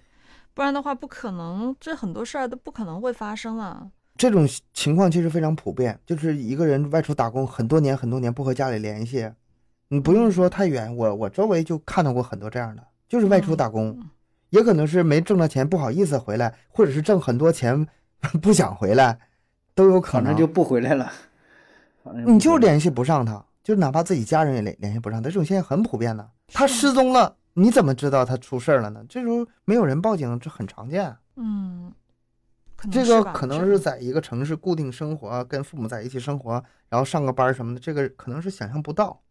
[0.54, 3.90] 不然的话，不可能，这很多事儿都不可能会发生了。
[4.16, 9.30] 这种情况其实非常普遍，就是一个人外出打工很多年很多年不和家里联系，
[9.88, 13.98] 你不用说太远，我我周围就看到过很多这样的，就是外出打工，
[14.50, 17.86] 也可能是没挣到钱不好意思回来，或者是挣很多钱
[18.42, 19.18] 不想回来，
[19.74, 21.12] 都有可能就不回来了。
[22.24, 27.36] 你就联系不上他，就哪怕自己家人也联联系不上，他这种现象很普遍的，他失踪了。
[27.54, 29.02] 你怎么知道他出事儿了呢？
[29.08, 31.16] 这时候没有人报警，这很常见。
[31.36, 31.90] 嗯，
[32.92, 39.22] 这个可能是在一个城市固定生活，跟父母在一起生活，然后上个班什么的，这个可能是想象不到。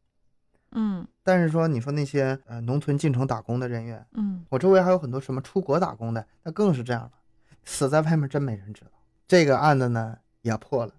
[0.75, 7.11] 嗯，但是说你说那些呃农村进城打工的人员，嗯，我周围还有很多什么出国打工的，那更是这样了，
[7.63, 8.91] 死在外面真没人知道。
[9.27, 10.93] 这个案子呢也破了，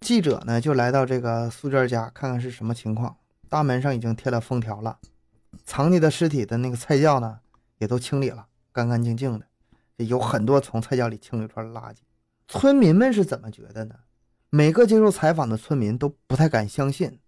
[0.00, 3.16] 记者呢就来到这个苏娟家看看是什么情况，
[3.48, 4.98] 大门上已经贴了封条了。
[5.64, 7.40] 藏匿的尸体的那个菜窖呢，
[7.78, 9.46] 也都清理了，干干净净的。
[9.96, 11.98] 有很多从菜窖里清理出来的垃圾。
[12.48, 13.94] 村民们是怎么觉得呢？
[14.50, 17.18] 每个接受采访的村民都不太敢相信，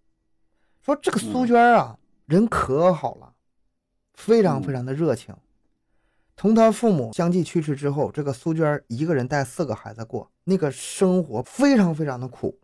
[0.85, 3.33] 说这个苏娟啊，人可好了，
[4.13, 5.35] 非常非常的热情。
[6.37, 12.59] 从她父母相继去世之后，这个苏娟一个人带四个孩子过，那个生活非常非常的苦。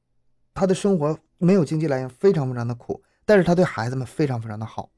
[0.53, 3.03] 她的生活没有经济来源，非常非常的苦。
[3.25, 4.91] 但是她对孩子们非常非常的好。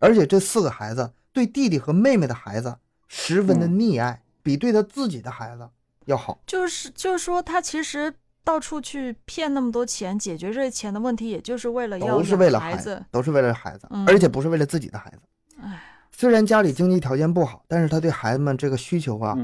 [0.00, 5.68] 而且这四个孩子对弟弟和妹妹的孩子十分的溺爱，比对她自己的孩子
[6.06, 6.40] 要好。
[6.46, 8.12] 就是就是说，她其实
[8.46, 15.18] 到处去骗那么多钱，解决这些钱的问题，也就是为了要都是为了孩子，都是为了孩子，而且不是为了自己的孩子。
[15.60, 15.82] 哎，
[16.12, 19.36] 虽然家里经济条件不好，但是他对孩子们这个需求啊，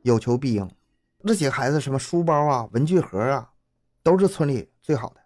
[0.00, 0.66] 有求必应。
[1.26, 3.50] 这几个孩子什么书包啊、文具盒啊，
[4.02, 5.20] 都是村里最好的。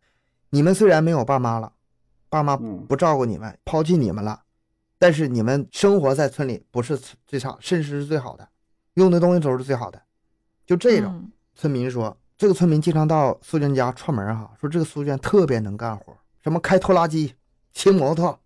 [0.51, 1.73] 你们虽然没有爸妈了，
[2.29, 4.43] 爸妈不照顾你们，抛弃你们了。
[4.99, 8.49] 但是你们生活在村里不是最差，甚至是最好的，
[8.95, 10.03] 用的东西都是最好的。
[10.67, 17.35] 就这种村民说，这个村民经常到苏娟家串门哈，说这个苏娟特别能干活，什么开拖拉机、
[17.73, 18.39] 骑摩托，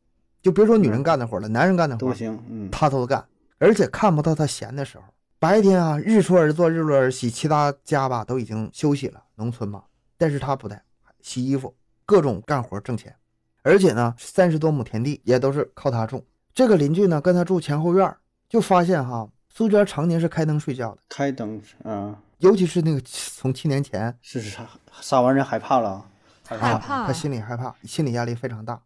[0.43, 3.27] 就别说女人干的活了，男人干的活都行，嗯，他都干，
[3.59, 5.05] 而且看不到她闲的时候。
[5.39, 9.85] 白天啊，日出而作，日落而息，其他家吧都已经休息了，农村嘛，
[10.17, 10.83] 但是他不带，
[11.21, 11.75] 洗衣服，
[12.07, 13.15] 各种干活挣钱，
[13.63, 16.25] 而且呢，三十多亩田地也都是靠他种。
[16.55, 18.17] 这个邻居呢，跟他住前后院
[18.49, 24.69] 就发现哈，苏娟常年是开灯睡觉的，开灯啊，尤其是那个从七年前是杀
[25.01, 26.05] 杀完人害怕了，
[26.45, 28.81] 害怕，他心里害怕，心理压力非常大，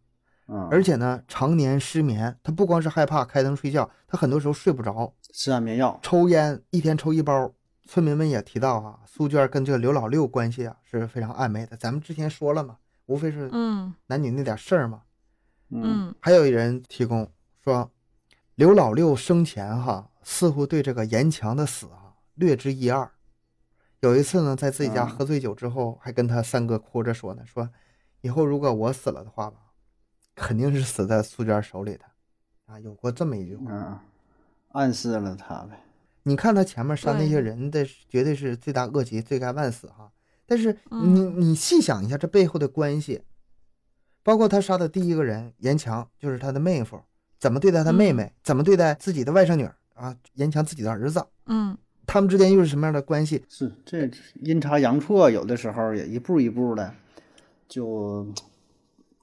[0.47, 7.51] 嗯，而且呢，常年失眠，他不光是害怕开灯睡觉，他很多时候睡不着，吃安眠药，抽烟，一天抽一包。
[7.87, 12.77] 村民们也提到啊，苏娟跟这个刘老六关系啊是非常暧昧的，咱们之前说了嘛，
[13.07, 15.01] 无非是嗯男女那点事儿嘛，
[15.71, 17.29] 嗯，还有一人提供。
[17.61, 17.91] 说
[18.55, 23.11] 刘老六生前哈似乎对这个严强的死啊略知一二。
[24.01, 27.69] 有一次呢，在自己家喝醉酒之后，还跟他三哥哭着说呢：“说
[28.21, 29.57] 以后如果我死了的话吧，
[30.35, 32.05] 肯定是死在苏娟手里的。”
[32.65, 34.03] 啊，有过这么一句话，
[34.69, 35.83] 暗示了他呗。
[36.23, 40.11] 你看他前面杀那些人的，绝对是罪大恶极、罪该万死哈。
[40.45, 43.23] 但是你你细想一下这背后的关系，
[44.23, 46.99] 包括他杀的第一个人严强，就是他的妹夫。
[47.39, 48.33] 怎么对待他妹妹？
[48.43, 50.15] 怎么对待自己的外甥女儿啊？
[50.33, 51.77] 严强自己的儿子，嗯，
[52.11, 53.41] 他们之间又是什么样的关系？
[53.47, 56.93] 是这阴差阳错，有的时候也一步一步的
[57.69, 58.27] 就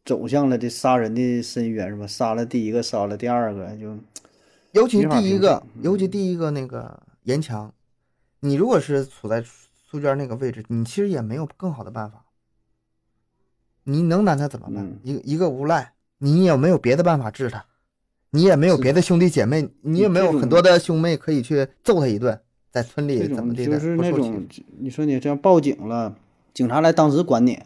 [0.07, 2.07] 走向了这杀人的深渊，是吧？
[2.07, 3.95] 杀了第一个，杀了第二个，就
[4.73, 7.71] 尤其第一个，尤其第一个那个严强，
[8.41, 9.45] 你如果是处在
[9.91, 12.25] 苏娟那个位置，你其实也没有更好的办法。
[13.85, 14.77] 你能拿他怎么办？
[14.79, 17.67] 嗯一个一个无赖，你也没有别的办法治他，
[18.31, 22.41] 你也没有别的兄弟姐妹，你也没有很多的兄妹可以去揍他一顿，
[22.71, 24.47] 在村里怎么地的种就是那种。，
[24.79, 26.15] 你说你这样报警了，
[26.53, 27.61] 警察来当时管你，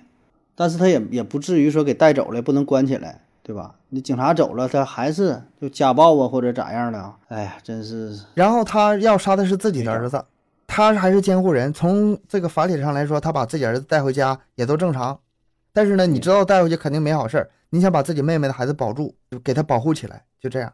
[0.54, 3.74] 但是他也也不至于说给带走了，不能关起来，对吧？
[3.88, 7.16] 你警察走了，他还是就家暴啊或者咋样的啊？
[7.28, 10.24] 哎呀，真是然后他要杀的是自己的儿子，
[10.66, 11.72] 他还是监护人。
[11.72, 15.18] 从这个法理上来说，他把自己儿子带回家也都正常。
[15.72, 20.72] 但是呢，你知道带回去肯定没好事儿，你想把自己妹妹的孩子保住，就给他保护起来，就这样。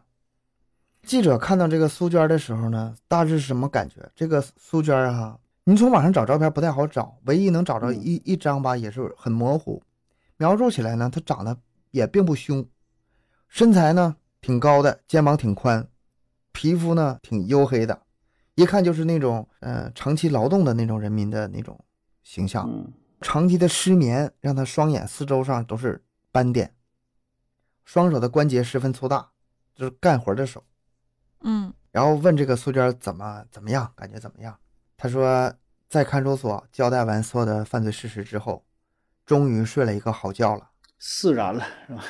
[1.03, 4.07] 记者看到这个苏娟的时候呢，大致是什么感觉？
[4.15, 9.81] 这个苏娟啊哈，你从网上找照片不太好找，唯一能找着一一张吧，也是很模糊。
[10.37, 11.57] 描述起来呢，她长得
[11.91, 12.65] 也并不凶，
[13.47, 15.87] 身材呢挺高的，肩膀挺宽，
[16.51, 18.01] 皮肤呢挺黝黑的，
[18.55, 21.79] 一看就是那种呃长期劳动的那种人民的那种
[22.23, 22.69] 形象。
[22.69, 26.73] 嗯长期的失眠让她双眼四周上都是斑点，
[27.83, 29.31] 双手的关节十分粗大，
[29.75, 30.63] 就是干活的手。
[31.41, 34.57] 嗯然后问这个苏娟怎么怎么样，感觉怎么样？
[34.97, 35.53] 他说
[35.87, 38.63] 在看守所交代完所有的犯罪事实之后，
[39.25, 42.03] 终于睡了一个好觉了，释然了，是吧？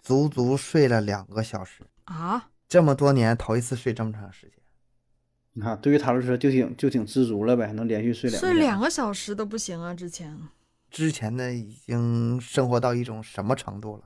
[0.00, 4.56] 足足睡了两个小时，啊，这么多年头一次睡这么长时间。
[5.52, 9.94] 你看，对于他来说就挺就挺知足了呗，能连续睡两睡两个小时都不行啊！
[9.94, 10.36] 之前
[10.90, 14.04] 之前呢，已经生活到一种什么程度了？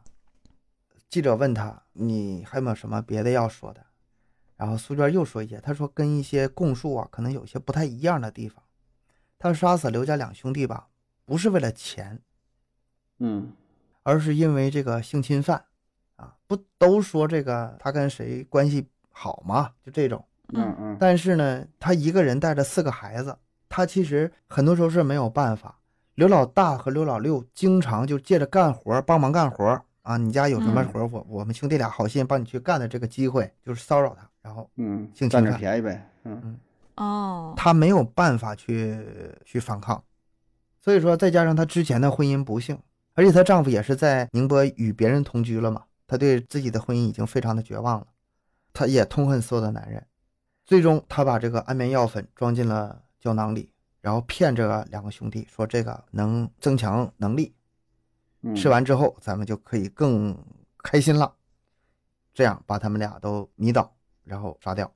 [1.09, 3.81] 记者问他：“你还有没有什么别的要说的？”
[4.57, 8.63] 然后苏娟又说一些，她说跟一些供述啊，可能有些不太一样的地方。
[9.39, 10.89] 他杀死刘家两兄弟吧，
[11.27, 12.19] 不是为了钱，
[13.19, 13.53] 嗯
[14.03, 15.63] 而是因为这个性侵犯
[16.17, 19.73] 啊，不都说这个他跟谁关系好吗？
[19.85, 20.25] 就这种。
[20.55, 23.37] 嗯嗯但是呢，他一个人带着四个孩子，
[23.69, 25.79] 他其实很多时候是没有办法。
[26.15, 30.89] 刘老大和刘老六经常就借着干活帮忙干活啊，你家有什么嗯。
[30.89, 36.57] 活，我我们兄弟俩好心帮你去干的这个机会，就是骚扰他，然后嗯，占点性侵犯便宜呗，嗯
[36.95, 39.05] 哦，他没有办法去
[39.45, 40.01] 去反抗，
[40.81, 42.79] 所以说再加上她之前的婚姻不幸，
[43.15, 48.07] 而且她丈夫也是在宁波与别人同居了嘛，她对自己的婚姻已经非常的绝望了，
[48.73, 50.07] 她也痛恨所有的男人，
[50.65, 57.56] 最终她把这个安眠药粉装进了胶囊里，然后骗这两个兄弟说这个能增强能力，嗯，
[58.55, 60.37] 吃完之后咱们就可以更
[60.79, 61.35] 开心了，
[62.33, 64.93] 这样把他们俩都迷倒，然后杀掉。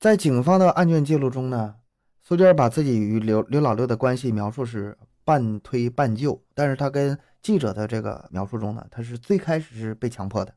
[0.00, 1.76] 在警方的案卷记录中呢，
[2.20, 10.52] 苏娟把自己与刘刘老六的关系描述是半推半就，但是她跟记者的这个描述中呢，她是最开始是被强迫的，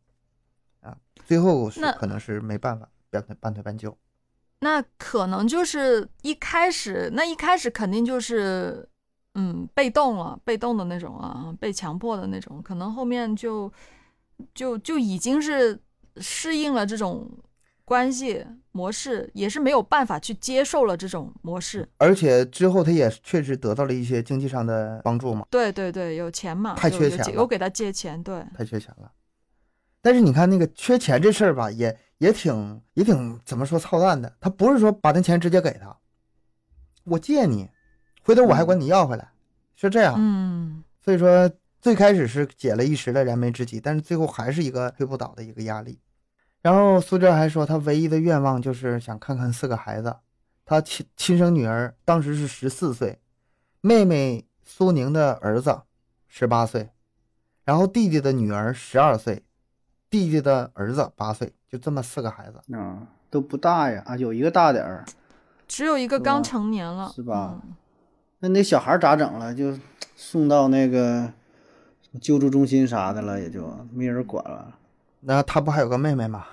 [0.82, 3.95] 啊，最后是可能是没办法半推半推半就。
[4.62, 8.89] 那可能就是一开始，那一开始肯定就是，
[9.36, 13.72] 嗯，被动了，被动的那种啊，被强迫的那种，可能后面就
[14.54, 15.80] 就就已经是
[16.18, 17.30] 适应了这种
[17.84, 21.88] 关系模式，也是没有办法去接受了这种模式。
[21.98, 29.12] 而且之后他也确实得到了一些经济上的帮助嘛，对对对，有钱嘛，太缺钱了有给他借钱，对，太缺钱了。
[30.02, 34.34] 但是你看那个缺钱这事儿吧，也也挺也挺怎么说操蛋的。
[34.40, 35.98] 他不是说把那钱直接给他，
[37.04, 37.70] 我借你，
[38.26, 39.30] 回头我还管你要回来，
[39.76, 40.15] 是这样。
[40.17, 40.84] 嗯。
[40.99, 41.49] 所以说
[41.80, 45.99] 最开始是解了一时的燃眉之急，但是最后还是一个推不倒的一个压力。
[46.63, 50.15] 然后苏哲还说，他唯一的愿望就是想看看四个孩子。
[50.65, 53.19] 他亲亲生女儿当时是十四岁，
[53.82, 55.84] 妹妹苏宁的儿子
[56.28, 56.89] 十八岁，
[57.63, 59.43] 然后弟弟的女儿十二岁，
[60.09, 62.59] 弟弟的儿子八岁，就这么四个孩子。
[62.76, 65.05] 啊都不大呀啊，有一个大点儿，
[65.67, 67.61] 只有一个刚成年了，是吧？
[67.63, 67.76] 嗯
[68.46, 69.52] 那那小孩儿咋整了？
[69.56, 69.76] 就
[70.16, 71.34] 送到那个
[72.22, 74.72] 救助中心啥的了，也就没人管了
[75.22, 76.46] 那他不还有个妹妹吗？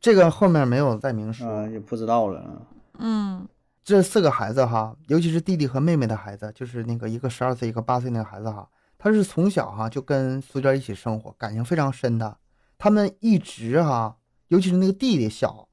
[0.00, 1.48] 这个后面没有再明说。
[1.48, 2.62] 啊，也不知道了啊。
[2.98, 3.48] 嗯
[3.84, 8.68] 这四个孩子哈，尤其是弟弟和妹妹的孩子，就是那个一个十二岁，一个八岁那个孩子哈，
[8.98, 12.36] 他是从小哈就跟苏娟一起生活，感情非常深的。
[12.76, 14.16] 他们一直哈，
[14.48, 15.68] 尤其是那个弟弟小，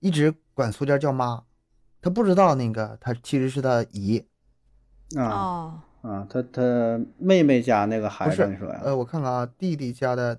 [0.00, 1.42] 一直管苏娟叫妈，
[2.00, 4.24] 他不知道那个他其实是他姨，
[5.18, 8.80] 啊哦，啊，他他妹妹家那个孩子，不是你说呀？
[8.84, 10.38] 呃，我看看啊，弟弟家的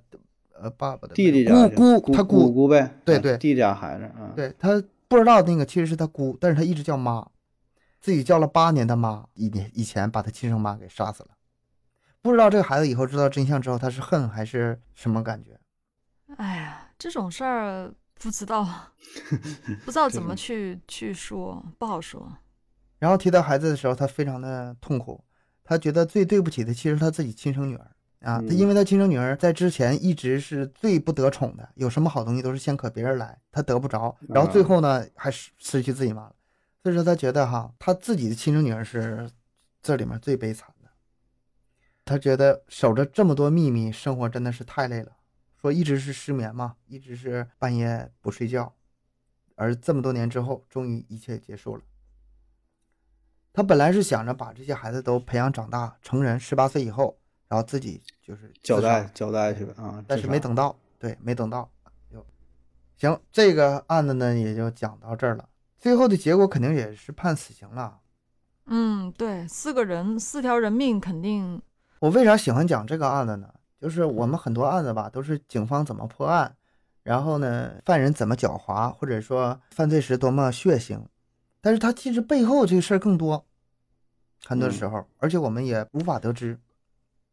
[0.60, 7.28] 呃爸爸的弟弟家姑姑姑他姑姑呗，对对弟弟家孩子啊，对他不知道那个其实是他姑，但是他一直叫妈，
[8.02, 11.30] 自己叫了八年的妈，一年以前把他亲生妈给杀死了。
[12.22, 15.60] 不知道这个孩子以后知道真相之后，他是恨还是什么感觉？
[16.38, 18.66] 哎呀，这种事儿不知道，
[19.86, 22.38] 不知道怎么去去说，不好说。
[23.04, 25.22] 然后提到孩子的时候，他非常的痛苦，
[25.62, 27.92] 他觉得最对不起的其实是他自己亲生女儿
[28.22, 36.36] 啊，他因为他亲生女儿在之前一直是最不得宠的，有什么好东西都是先可别人来，他得不着，然后最后呢还是失去自己妈了，
[36.82, 39.30] 所以说他觉得哈，他自己的亲生女儿是
[39.82, 40.90] 这里面最悲惨的，
[42.06, 45.12] 他觉得守着这么多秘密，生活真的是太累了，
[45.60, 48.74] 说一直是失眠嘛，一直是半夜不睡觉，
[49.56, 51.84] 而这么多年之后，终于一切结束了。
[53.54, 57.16] 他本来是想着把这些孩子都培养长大成人，十八岁以后，
[57.48, 61.70] 然后自己就是交代交代去吧啊，但是没等到，对，没等到，
[62.12, 62.26] 就
[62.98, 63.16] 行。
[63.32, 65.48] 这个案子呢也就讲到这儿了，
[65.78, 68.00] 最后的结果肯定也是判死刑了。
[68.66, 71.62] 嗯，对，四个人，四条人命肯定。
[72.00, 73.54] 我为啥喜欢讲这个案子呢？
[73.80, 76.56] 就是我们很多案子吧，都是警方怎么破案，
[77.04, 81.00] 然后呢，犯人怎么狡猾，或者说犯罪时多么血腥。
[81.64, 83.46] 但是他其实背后这个事儿更多，
[84.44, 86.60] 很多时候，而且我们也无法得知。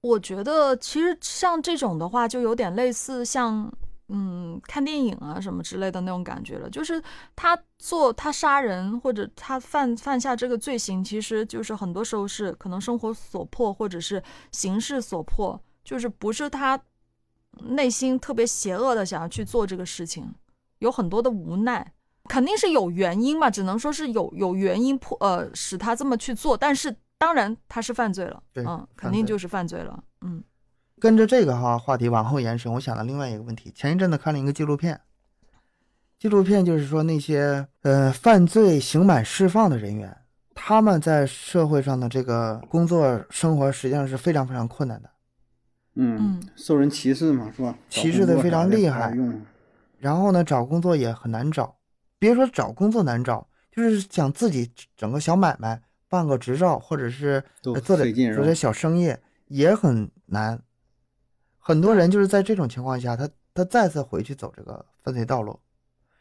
[0.02, 3.70] 我觉得其实像这种的话，就有点类似像
[4.06, 6.70] 嗯看电影啊什么之类的那种感觉了。
[6.70, 7.02] 就是
[7.34, 14.22] 他做他杀人或者他犯犯下这个罪行，其实就是很多时候是可能生活所迫，或者是
[14.52, 16.80] 形势所迫，就是不是他
[17.62, 20.32] 内心特别邪恶的想要去做这个事情，
[20.78, 21.92] 有很多的无奈。
[22.28, 30.42] 肯定是有原因嘛，只能说是有有原因迫呃使他这么去做，但是当然他是犯罪了，嗯，肯定就是犯罪了，嗯。
[30.98, 35.00] 跟着这个哈话题往后延伸，我想到另外一个问题，前一阵子看了一个纪录片，
[36.18, 40.14] 纪录片就是说那些呃犯罪刑满释放的人员，
[40.54, 45.10] 他们在社会上的这个工作生活实际上是非常非常困难的，
[45.94, 47.74] 嗯，受人歧视嘛，是吧？
[47.88, 49.16] 歧视的非常厉害，
[49.98, 51.76] 然后呢，找工作也很难找。
[52.20, 59.12] 别说找工作难找，就是想自己整个小买卖、办个执照，或者是做点做点小生意
[59.48, 60.62] 也很难。
[61.58, 65.58] 很多人就是在这种情况下，他他再次回去走这个犯罪道路。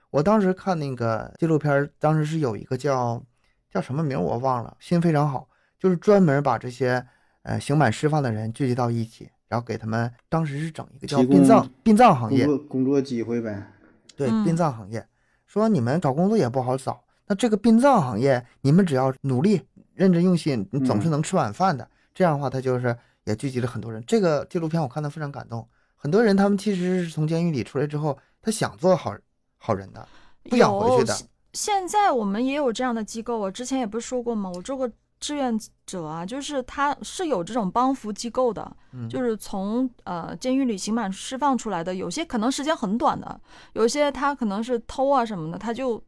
[0.09, 3.21] 我当时看那个纪录片，当时是有一个叫
[3.69, 7.05] 叫什么名我忘了，心非常好，就是专门把这些
[7.43, 13.71] 呃刑满释放的人聚集到一起，然后给他们当时是整一个叫殡葬殡葬行业工作机会呗，
[14.15, 15.05] 对殡葬行业。
[15.49, 19.59] 说你们找工作也不好找，那这个殡葬行业，你们只要努力、
[19.95, 21.89] 认真用心，你总是能吃晚饭的。
[22.13, 24.03] 这样的话，他就是也聚集了很多人。
[24.05, 25.67] 这个纪录片我看的非常感动。
[25.95, 29.11] 很多人他们其实是从监狱里出来之后，他想做好
[29.57, 30.07] 好人的，
[30.43, 31.17] 不想回去的。
[31.53, 34.51] 现在我们也有这样的机构，我之前也不是说过吗？
[34.53, 34.87] 我做过。
[35.19, 38.75] 志愿者啊，就是他是有这种帮扶机构的，
[39.09, 43.39] 就是从呃监狱里刑满释放出来的，有些可能时间很短的，
[43.73, 46.01] 有些他可能是偷啊什么的，他就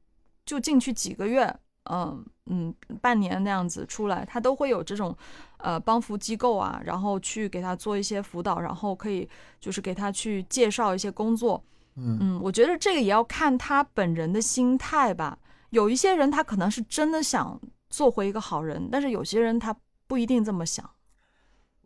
[0.46, 1.54] 就进去几个月，
[1.90, 5.16] 嗯嗯，半年那样子出来，他都会有这种
[5.58, 9.28] 呃帮扶机构啊，然后去给他做一些辅导，然后可以
[9.60, 11.62] 就是给他去介绍一些工作，
[11.98, 15.38] 嗯嗯，我觉得这个也要看他本人的心态吧，
[15.72, 17.60] 有一些人他可能是真的想。
[17.92, 19.76] 做回一个好人，但是有些人他
[20.08, 20.90] 不一定这么想。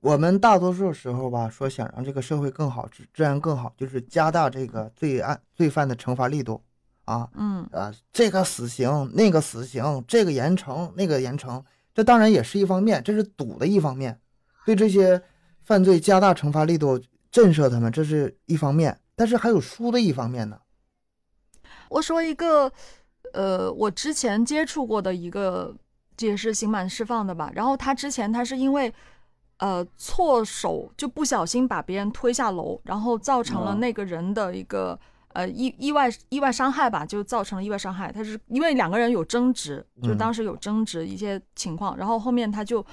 [0.01, 6.61] 我们大多数时候吧，说想让这个社会更好，治治安更好，就是加大这个罪案罪犯的惩罚力度
[7.05, 14.19] 啊，嗯啊，这个死刑，那个死刑，这个严惩，那个严惩，这当然也是一方面，这是赌的一方面，
[14.63, 15.19] 对这些
[15.63, 17.01] 犯罪加大惩罚力度，
[17.31, 20.59] 震慑他们，这是一方面，但是还有输的一方面呢。
[21.89, 22.71] 我说一个，
[23.33, 25.75] 呃，我之前接触过的一个。
[26.17, 27.51] 这也是刑满释放的吧？
[27.53, 28.93] 然后他之前他是因为，
[29.57, 34.99] 呃，错手就不小心把别人推下楼，然后造成了那个人的一个
[35.33, 38.11] 呃意意外意外伤害吧，就造成了意外伤害。
[38.11, 42.85] 他是因为两个人有争执，就当时有争执一些情况，然后后面他就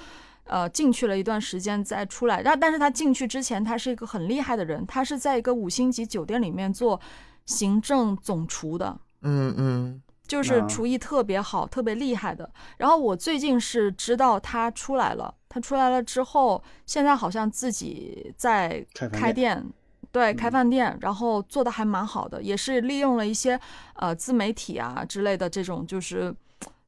[0.43, 2.43] 呃进去了一段时间再出来。
[2.43, 6.99] 但但是他进去之前，他是一个很厉害的人，他是在一个五星级酒店里面做
[7.45, 8.99] 行政总厨的。
[9.21, 10.01] 嗯嗯。
[10.25, 12.49] 就是厨艺特别好、特别厉害的。
[12.77, 19.63] 然后我最近是知道他出来了，他出来了之后，现在好像自己在开店，
[20.11, 23.59] 对，开饭店，然后做的还蛮好的，也是利用了一些
[23.95, 26.33] 呃自媒体啊之类的这种，就是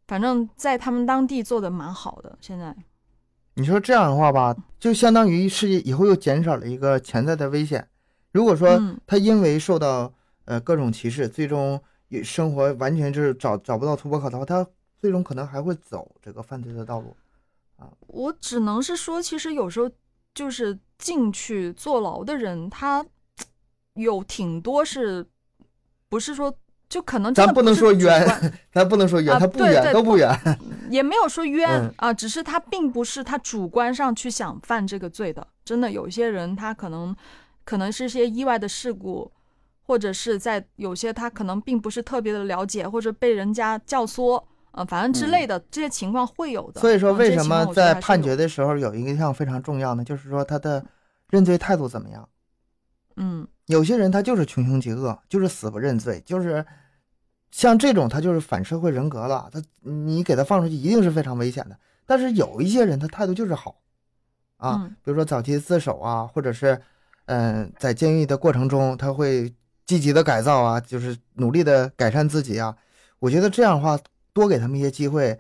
[0.08, 2.38] 反正在他们当地做的蛮好的。
[2.40, 2.74] 现在
[3.56, 7.86] 你说这样的话吧，就相当于是以后又减少了一个潜在的危险。
[8.32, 10.14] 如果说他因为受到
[10.46, 11.82] 呃各种歧视，最终。
[12.10, 14.66] 也生活完全就是找找不到突破口的话，他
[14.98, 17.16] 最终可能还会走这个犯罪的道路
[17.78, 17.90] 啊。
[18.08, 19.90] 我只能是说，其实有时候
[20.34, 23.06] 就是进去坐牢的人，他
[23.96, 25.26] 有挺多是，
[26.10, 26.54] 不是说
[26.88, 30.30] 就可能咱不能是说冤，咱不能说冤，啊他不冤，都不冤。
[30.90, 35.46] 也没有说冤、嗯啊，只是他并不是他主观上去想犯这个罪的。
[35.64, 37.16] 真的有一些人，他可能
[37.64, 39.32] 可能是一些意外的事故，
[39.88, 46.82] 或者是在有些他可能并不是特别的了解，或者被人家教唆，呃，反正之类的、这些情况会有的。
[46.82, 48.22] 所以说，嗯为什么在判？
[48.22, 50.04] 决的时候有一项非常重要呢？
[50.04, 50.84] 就是说他的
[51.30, 52.28] 认罪态度怎么样？
[53.18, 56.66] 嗯有些人他就是穷凶极恶，就是死不认罪，就是
[57.52, 59.50] 像这种他就是反社会人格了。
[59.52, 61.78] 他你给他放出去一定是非常危险的。
[62.06, 63.82] 但是有一些人他态度就是好
[64.58, 66.80] 啊，嗯比如说早期自首啊，或者是
[67.28, 69.52] 嗯、呃在监狱的过程中他会
[69.86, 72.76] 积极的改造啊，就是努力的改善自己啊。
[73.20, 73.98] 我觉得这样的话
[74.34, 75.40] 多给他们一些机会，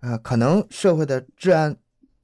[0.00, 1.76] 呃，可能社会的治安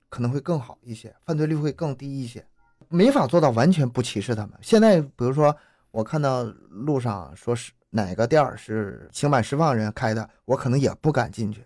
[0.08, 2.44] 可能会更好一些，犯罪率会更低一些。
[2.88, 4.52] 没法做到完全不歧视他们。
[4.62, 5.54] 现在比如说，
[5.90, 11.64] 我看到路上说是哪个店儿是刑满释放人开的，我可能也不敢进去。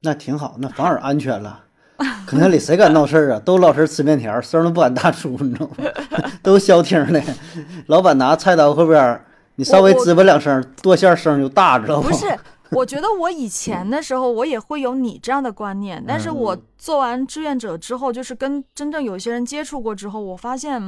[0.00, 1.64] 那挺好，那反而安全了。
[2.26, 3.40] 可那里谁敢闹事儿啊？
[3.44, 5.74] 都老实吃面条，声儿都不敢大出，你知道吗？
[6.42, 7.22] 都消停的。
[7.86, 9.20] 老板拿菜刀后边，
[9.56, 12.26] 你稍微吱吧两声，剁馅儿声就大，知道吗不是，
[12.70, 20.82] 我觉得我以前的时候我也会有你这样的观念，但是我嗯做完志愿者之后，就是跟真正有些人接触过之后，我发现，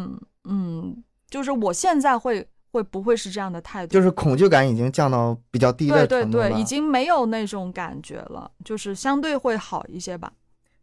[0.48, 3.92] 嗯，就是我现在会会不会是这样的态度？
[3.92, 6.48] 就是恐惧感已经降到比较低的对程度了。
[6.48, 10.32] 对对，已经没有那种感觉了，就是相对会好一些吧。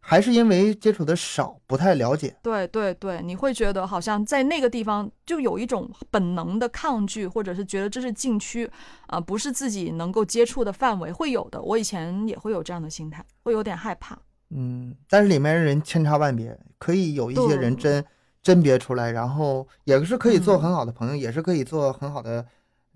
[0.06, 2.36] 还是因为接触的少，不太了解。
[2.42, 8.70] 对对对，你会觉得好像在那个地方就有一种本能的抗拒，或者是觉得这是禁区，
[9.06, 11.60] 啊、不是自己能够接触的范围，会有的。
[11.62, 14.18] 我以前也会有这样的心态，会有点害怕。
[14.50, 18.04] 嗯，但是里面人千差万别，可以有一些人对甄
[18.42, 22.44] 甄别出来，然后也是可以做嗯很好的朋友，也是可以做很好的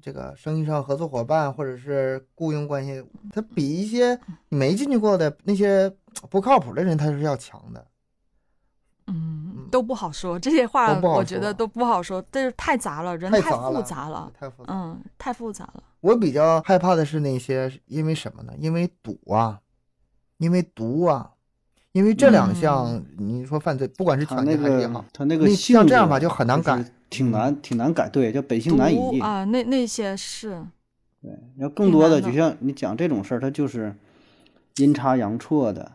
[0.00, 3.04] 这个生意上合作伙伴或者是雇佣关系。
[3.32, 4.18] 他比一些
[4.48, 5.92] 你没进去过的那些
[6.30, 7.86] 不靠谱的人，他是要强的。
[9.06, 14.74] 嗯，都不好说，这些话我觉得都不好说，但是太杂了，人太复杂了，太复杂。
[14.74, 15.82] 嗯，太复杂了。
[16.00, 18.52] 我比较害怕的是那些，因为什么呢？
[18.58, 19.60] 因为赌啊，
[20.36, 21.32] 因为毒啊，
[21.92, 26.84] 因为这两项，你说犯罪，不管是抢他那个劫还是也好，他那个性像这样吧，就很难改。
[27.10, 29.18] 挺难挺难改，对，叫本性难移。
[29.20, 30.62] 啊，那那些是，
[31.22, 33.94] 对，要更多的，就像你讲这种事儿，它就是
[34.76, 35.90] 阴差阳错的，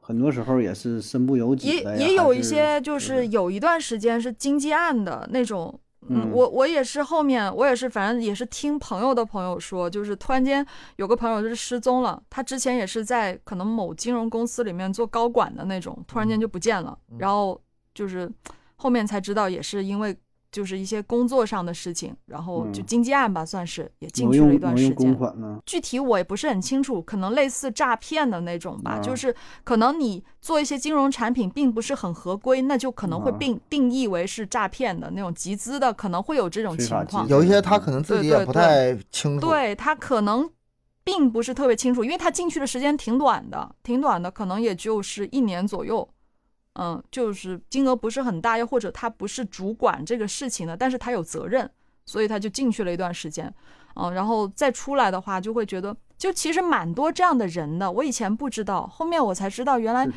[0.00, 1.96] 很多时候也是身不由己也。
[1.96, 5.78] 也有一些就是有一段时间是经济案的那种。
[6.08, 10.64] 嗯，嗯我我也是后面我也是，反正也是听朋友的朋友说，就是突然间
[10.96, 17.18] 有个朋友就是失踪了，他之前也是在可能某金融公司里面做高管的那种，突然间就不见了，嗯。
[17.18, 17.60] 然后
[17.94, 18.30] 就是
[18.76, 20.16] 后面才知道也是因为
[20.50, 24.94] 就是一些工作上的事情，然后就嗯经济案吧，算是也进去了一段时间。
[24.94, 25.60] 公款呢。
[25.66, 39.46] 具体我也不是很清楚，可能类似诈骗的那种吧，啊就是可能你做一些金融产品并不是很合规，那就可能会啊定定义为是诈骗的那种集资的，可能会有这种情况有一些他可能自己也不太清楚。
[39.46, 40.48] 对他可能
[41.04, 46.08] 并不是特别清楚，因为他进去的时间挺短的，挺短的，可能也就是一年左右。
[46.78, 51.68] 嗯，就是金额不是很大，又或者他不是主管这个事情的，但是他有责任，
[52.06, 53.52] 所以他就进去了一段时间。
[53.96, 60.08] 嗯，然后再出来的话，就会觉得，就其实蛮多这样的人的，我以前不知道，后面我才知道，原来，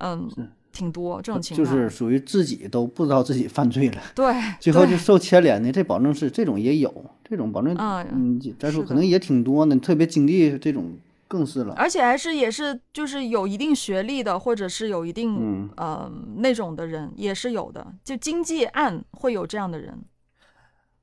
[0.00, 1.72] 嗯是，挺多这种情况就。
[1.72, 6.92] 是属于自己都不知道自己犯罪了，对，最后就受牵连的，这保证是这种也有，
[7.26, 10.92] 这种保证，嗯嗯，再说可能也挺多呢，特别经历这种
[11.28, 11.74] 更是了。
[11.74, 20.02] 而且还是也是就是有一定学历的，或者是有一定嗯呃那种的人也是有的，就经济案会有这样的人。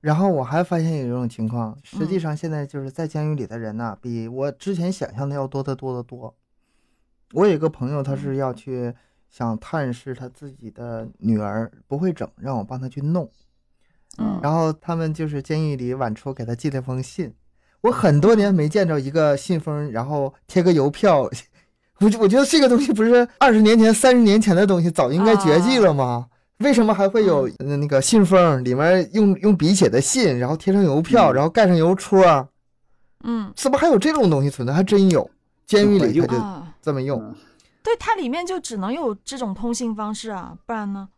[0.01, 6.35] 然后我还发现有一种情况，实际嗯上现在就是在监狱里的人呐、比我之前想象的要多得多得多。
[7.33, 8.93] 我有一个朋友，他嗯是要去
[9.29, 13.29] 想探视他自己的女儿不会整，让我帮他去弄。
[14.17, 17.33] 嗯然后他们就是监狱里晚出给他寄了封信，
[17.81, 21.29] 我很多年没见着一个信封，然后贴个邮票。
[21.99, 26.27] 我我觉得这个东西不是二十年前、三十年前的东西，早应该绝迹了吗？
[26.59, 32.47] 为什么还会有呃那个信封里面用用笔写的信，然后贴上邮票，嗯然后盖上邮戳？
[33.23, 34.73] 嗯怎么还有这种东西存在？
[34.73, 35.29] 还真有，
[35.65, 37.21] 监狱里他就啊，这么用。
[37.21, 37.35] 嗯
[37.83, 41.09] 对，它里面就只能有这种通信方式啊，不然呢？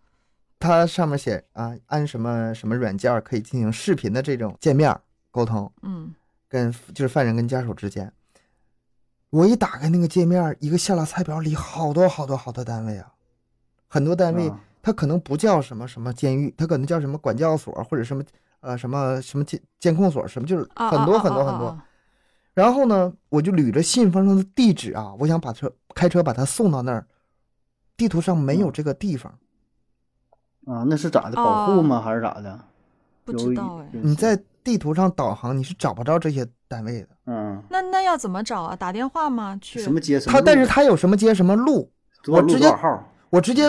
[0.59, 4.97] 它上面写啊，按什么什么软件可以进行视频的这种界面
[5.29, 5.69] 沟通。
[5.81, 6.13] 嗯
[6.53, 8.13] 跟就是犯人跟家属之间。
[9.31, 13.11] 我一打开那个界面，一个下拉菜表里好多好多好多单位啊，
[13.87, 18.23] 很多单位啊它可能不叫什么什么监狱，它可能叫什么管教所或者什么
[18.59, 21.67] 呃什么什么监监控所什么，就是啊很多很多很多。
[21.69, 21.85] 啊
[22.53, 27.07] 然后呢，我就捋着信封上的地址啊，我想把车开车把他送到那儿，
[27.97, 29.39] 地图上没有嗯这个地方。
[30.67, 31.35] 啊，那是咋的？
[31.35, 31.99] 保护吗？
[31.99, 32.59] 还是咋的？
[33.25, 33.89] 不有知道哎。
[33.91, 37.07] 你在地图上导航，你是找不着这些单位的。
[37.27, 38.75] 嗯，那那要怎么找啊？
[38.75, 39.57] 打电话吗？
[39.61, 41.91] 去什么街什么他但是他有什么街什么路，
[42.27, 43.09] 我直接多少号？
[43.29, 43.63] 我直接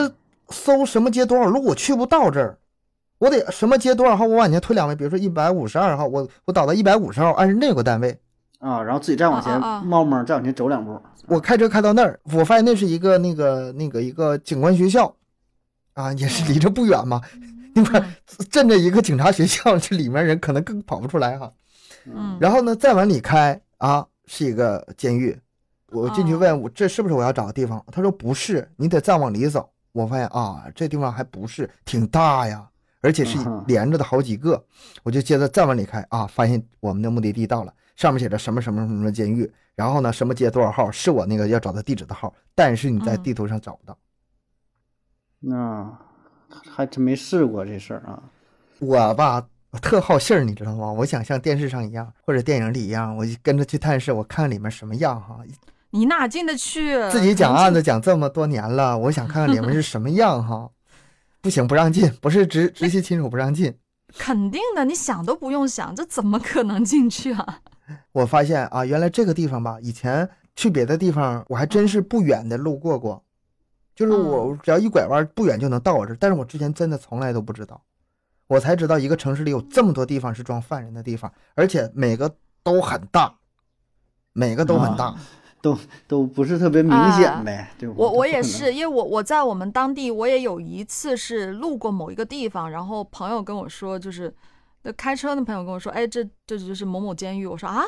[0.51, 2.59] 搜什么街多少路，我去不到这儿，
[3.19, 8.19] 我得什么街多少号，我往前推两位，比如说一百五十二号，我我导到一百五十号，按那个单位，
[8.59, 11.01] 啊，然后自己再往前冒冒，再往前走两步。
[11.27, 15.15] 我开车开到那儿，我发现那是一个那个那个一个警官学校，
[15.95, 17.21] 啊，也是离这不远嘛。
[17.77, 21.53] 你看嗯，镇着一个警察学校，这里面人可能更跑不出来哈。
[22.07, 25.39] 嗯，然后呢，再往里开啊，是一个监狱。
[25.91, 27.85] 我进去哦问我这是不是我要找的地方？
[27.93, 29.69] 他说不是，你得再往里走。
[29.93, 32.69] 我发现啊，这地方还不是，挺大呀，
[33.01, 34.65] 而且是连着的好几个。
[35.03, 43.97] 我就接着再往里开啊，发现我们的目的地到了，上面写着什么什么什么监狱，然后呢什么街多少号，是我那个要找的地址的号，但是你在嗯地图上找不到。
[45.39, 45.97] 那
[46.71, 48.23] 还真没试过这事儿啊。
[48.79, 50.93] 我吧，我特好信儿，你知道吗？
[50.93, 55.39] 我想像电视上一样，或者电影里一样，我就跟着去探视，我看里面什么样哈。
[55.91, 56.97] 你哪进得去？
[57.11, 60.71] 自己讲案子，子讲这么多年了，我想看看里面是什么样哈。
[61.41, 63.75] 不行，不让进，不是直直系亲属不让进。
[64.17, 67.61] 肯定的，你想都不用想，这怎么可能进去啊？
[68.13, 73.24] 我发现啊，原来这个地方吧，以前去别的地方我还真是不远的路过过，
[73.95, 76.17] 就是我只要一拐弯，不远就能到我这儿。
[76.19, 77.81] 但是我之前真的从来都不知道，
[78.47, 83.35] 我才知道一个城市里有这么多地方是装犯人的地方，而且每个都很大，
[84.33, 85.07] 每个都很大。
[85.07, 85.21] 啊
[85.65, 87.95] 都都不是特别明显呗，对吧？
[87.97, 94.31] 我我也是，因为我我在我们当地，我也有一次是路过某一个地方，然后朋友跟我说，就是
[94.83, 97.47] 那开车的朋友跟我说，哎，这这就是某某监狱。
[97.47, 97.83] 我说啊，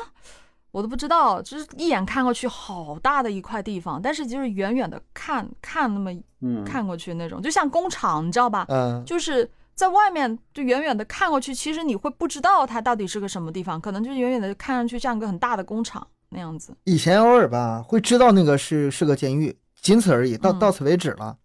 [0.77, 6.11] 我都不知道，就是一眼看过去好大的一块地方，但是就是远远的看看那么
[6.41, 8.63] 嗯，看过去那种，就像工厂，你知道吧？
[8.69, 16.77] 嗯，就是在外面就远远的看过去，其实你会不知道它到底是个什么地方，可能就是远远的看上去像一个很大的工厂那样子。
[16.83, 21.35] 以前偶尔吧会知道那个是是个监狱，仅此而已，到嗯到此为止了。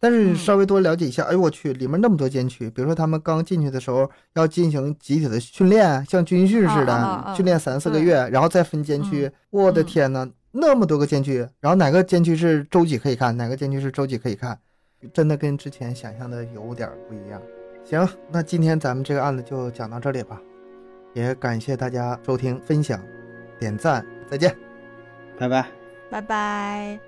[0.00, 9.26] 但是嗯稍微多了解一下，哎呦我去，里面那么多监区，比如说他们刚进去的时候要进行集体的训练，像军训似的，啊啊啊训练三四个月，然后再分监区。
[9.26, 14.58] 嗯我的嗯天呐，那么多个监区，然后哪个监区是周几可以看，哪个监区是周几可以看，
[15.12, 17.40] 真的跟之前想象的有点不一样。
[17.84, 20.40] 行，那今天咱们这个案子就讲到这里吧，
[21.14, 23.00] 也感谢大家收听、分享、
[23.58, 24.54] 点赞，再见。
[25.38, 25.66] 拜拜。
[26.10, 27.07] 拜拜。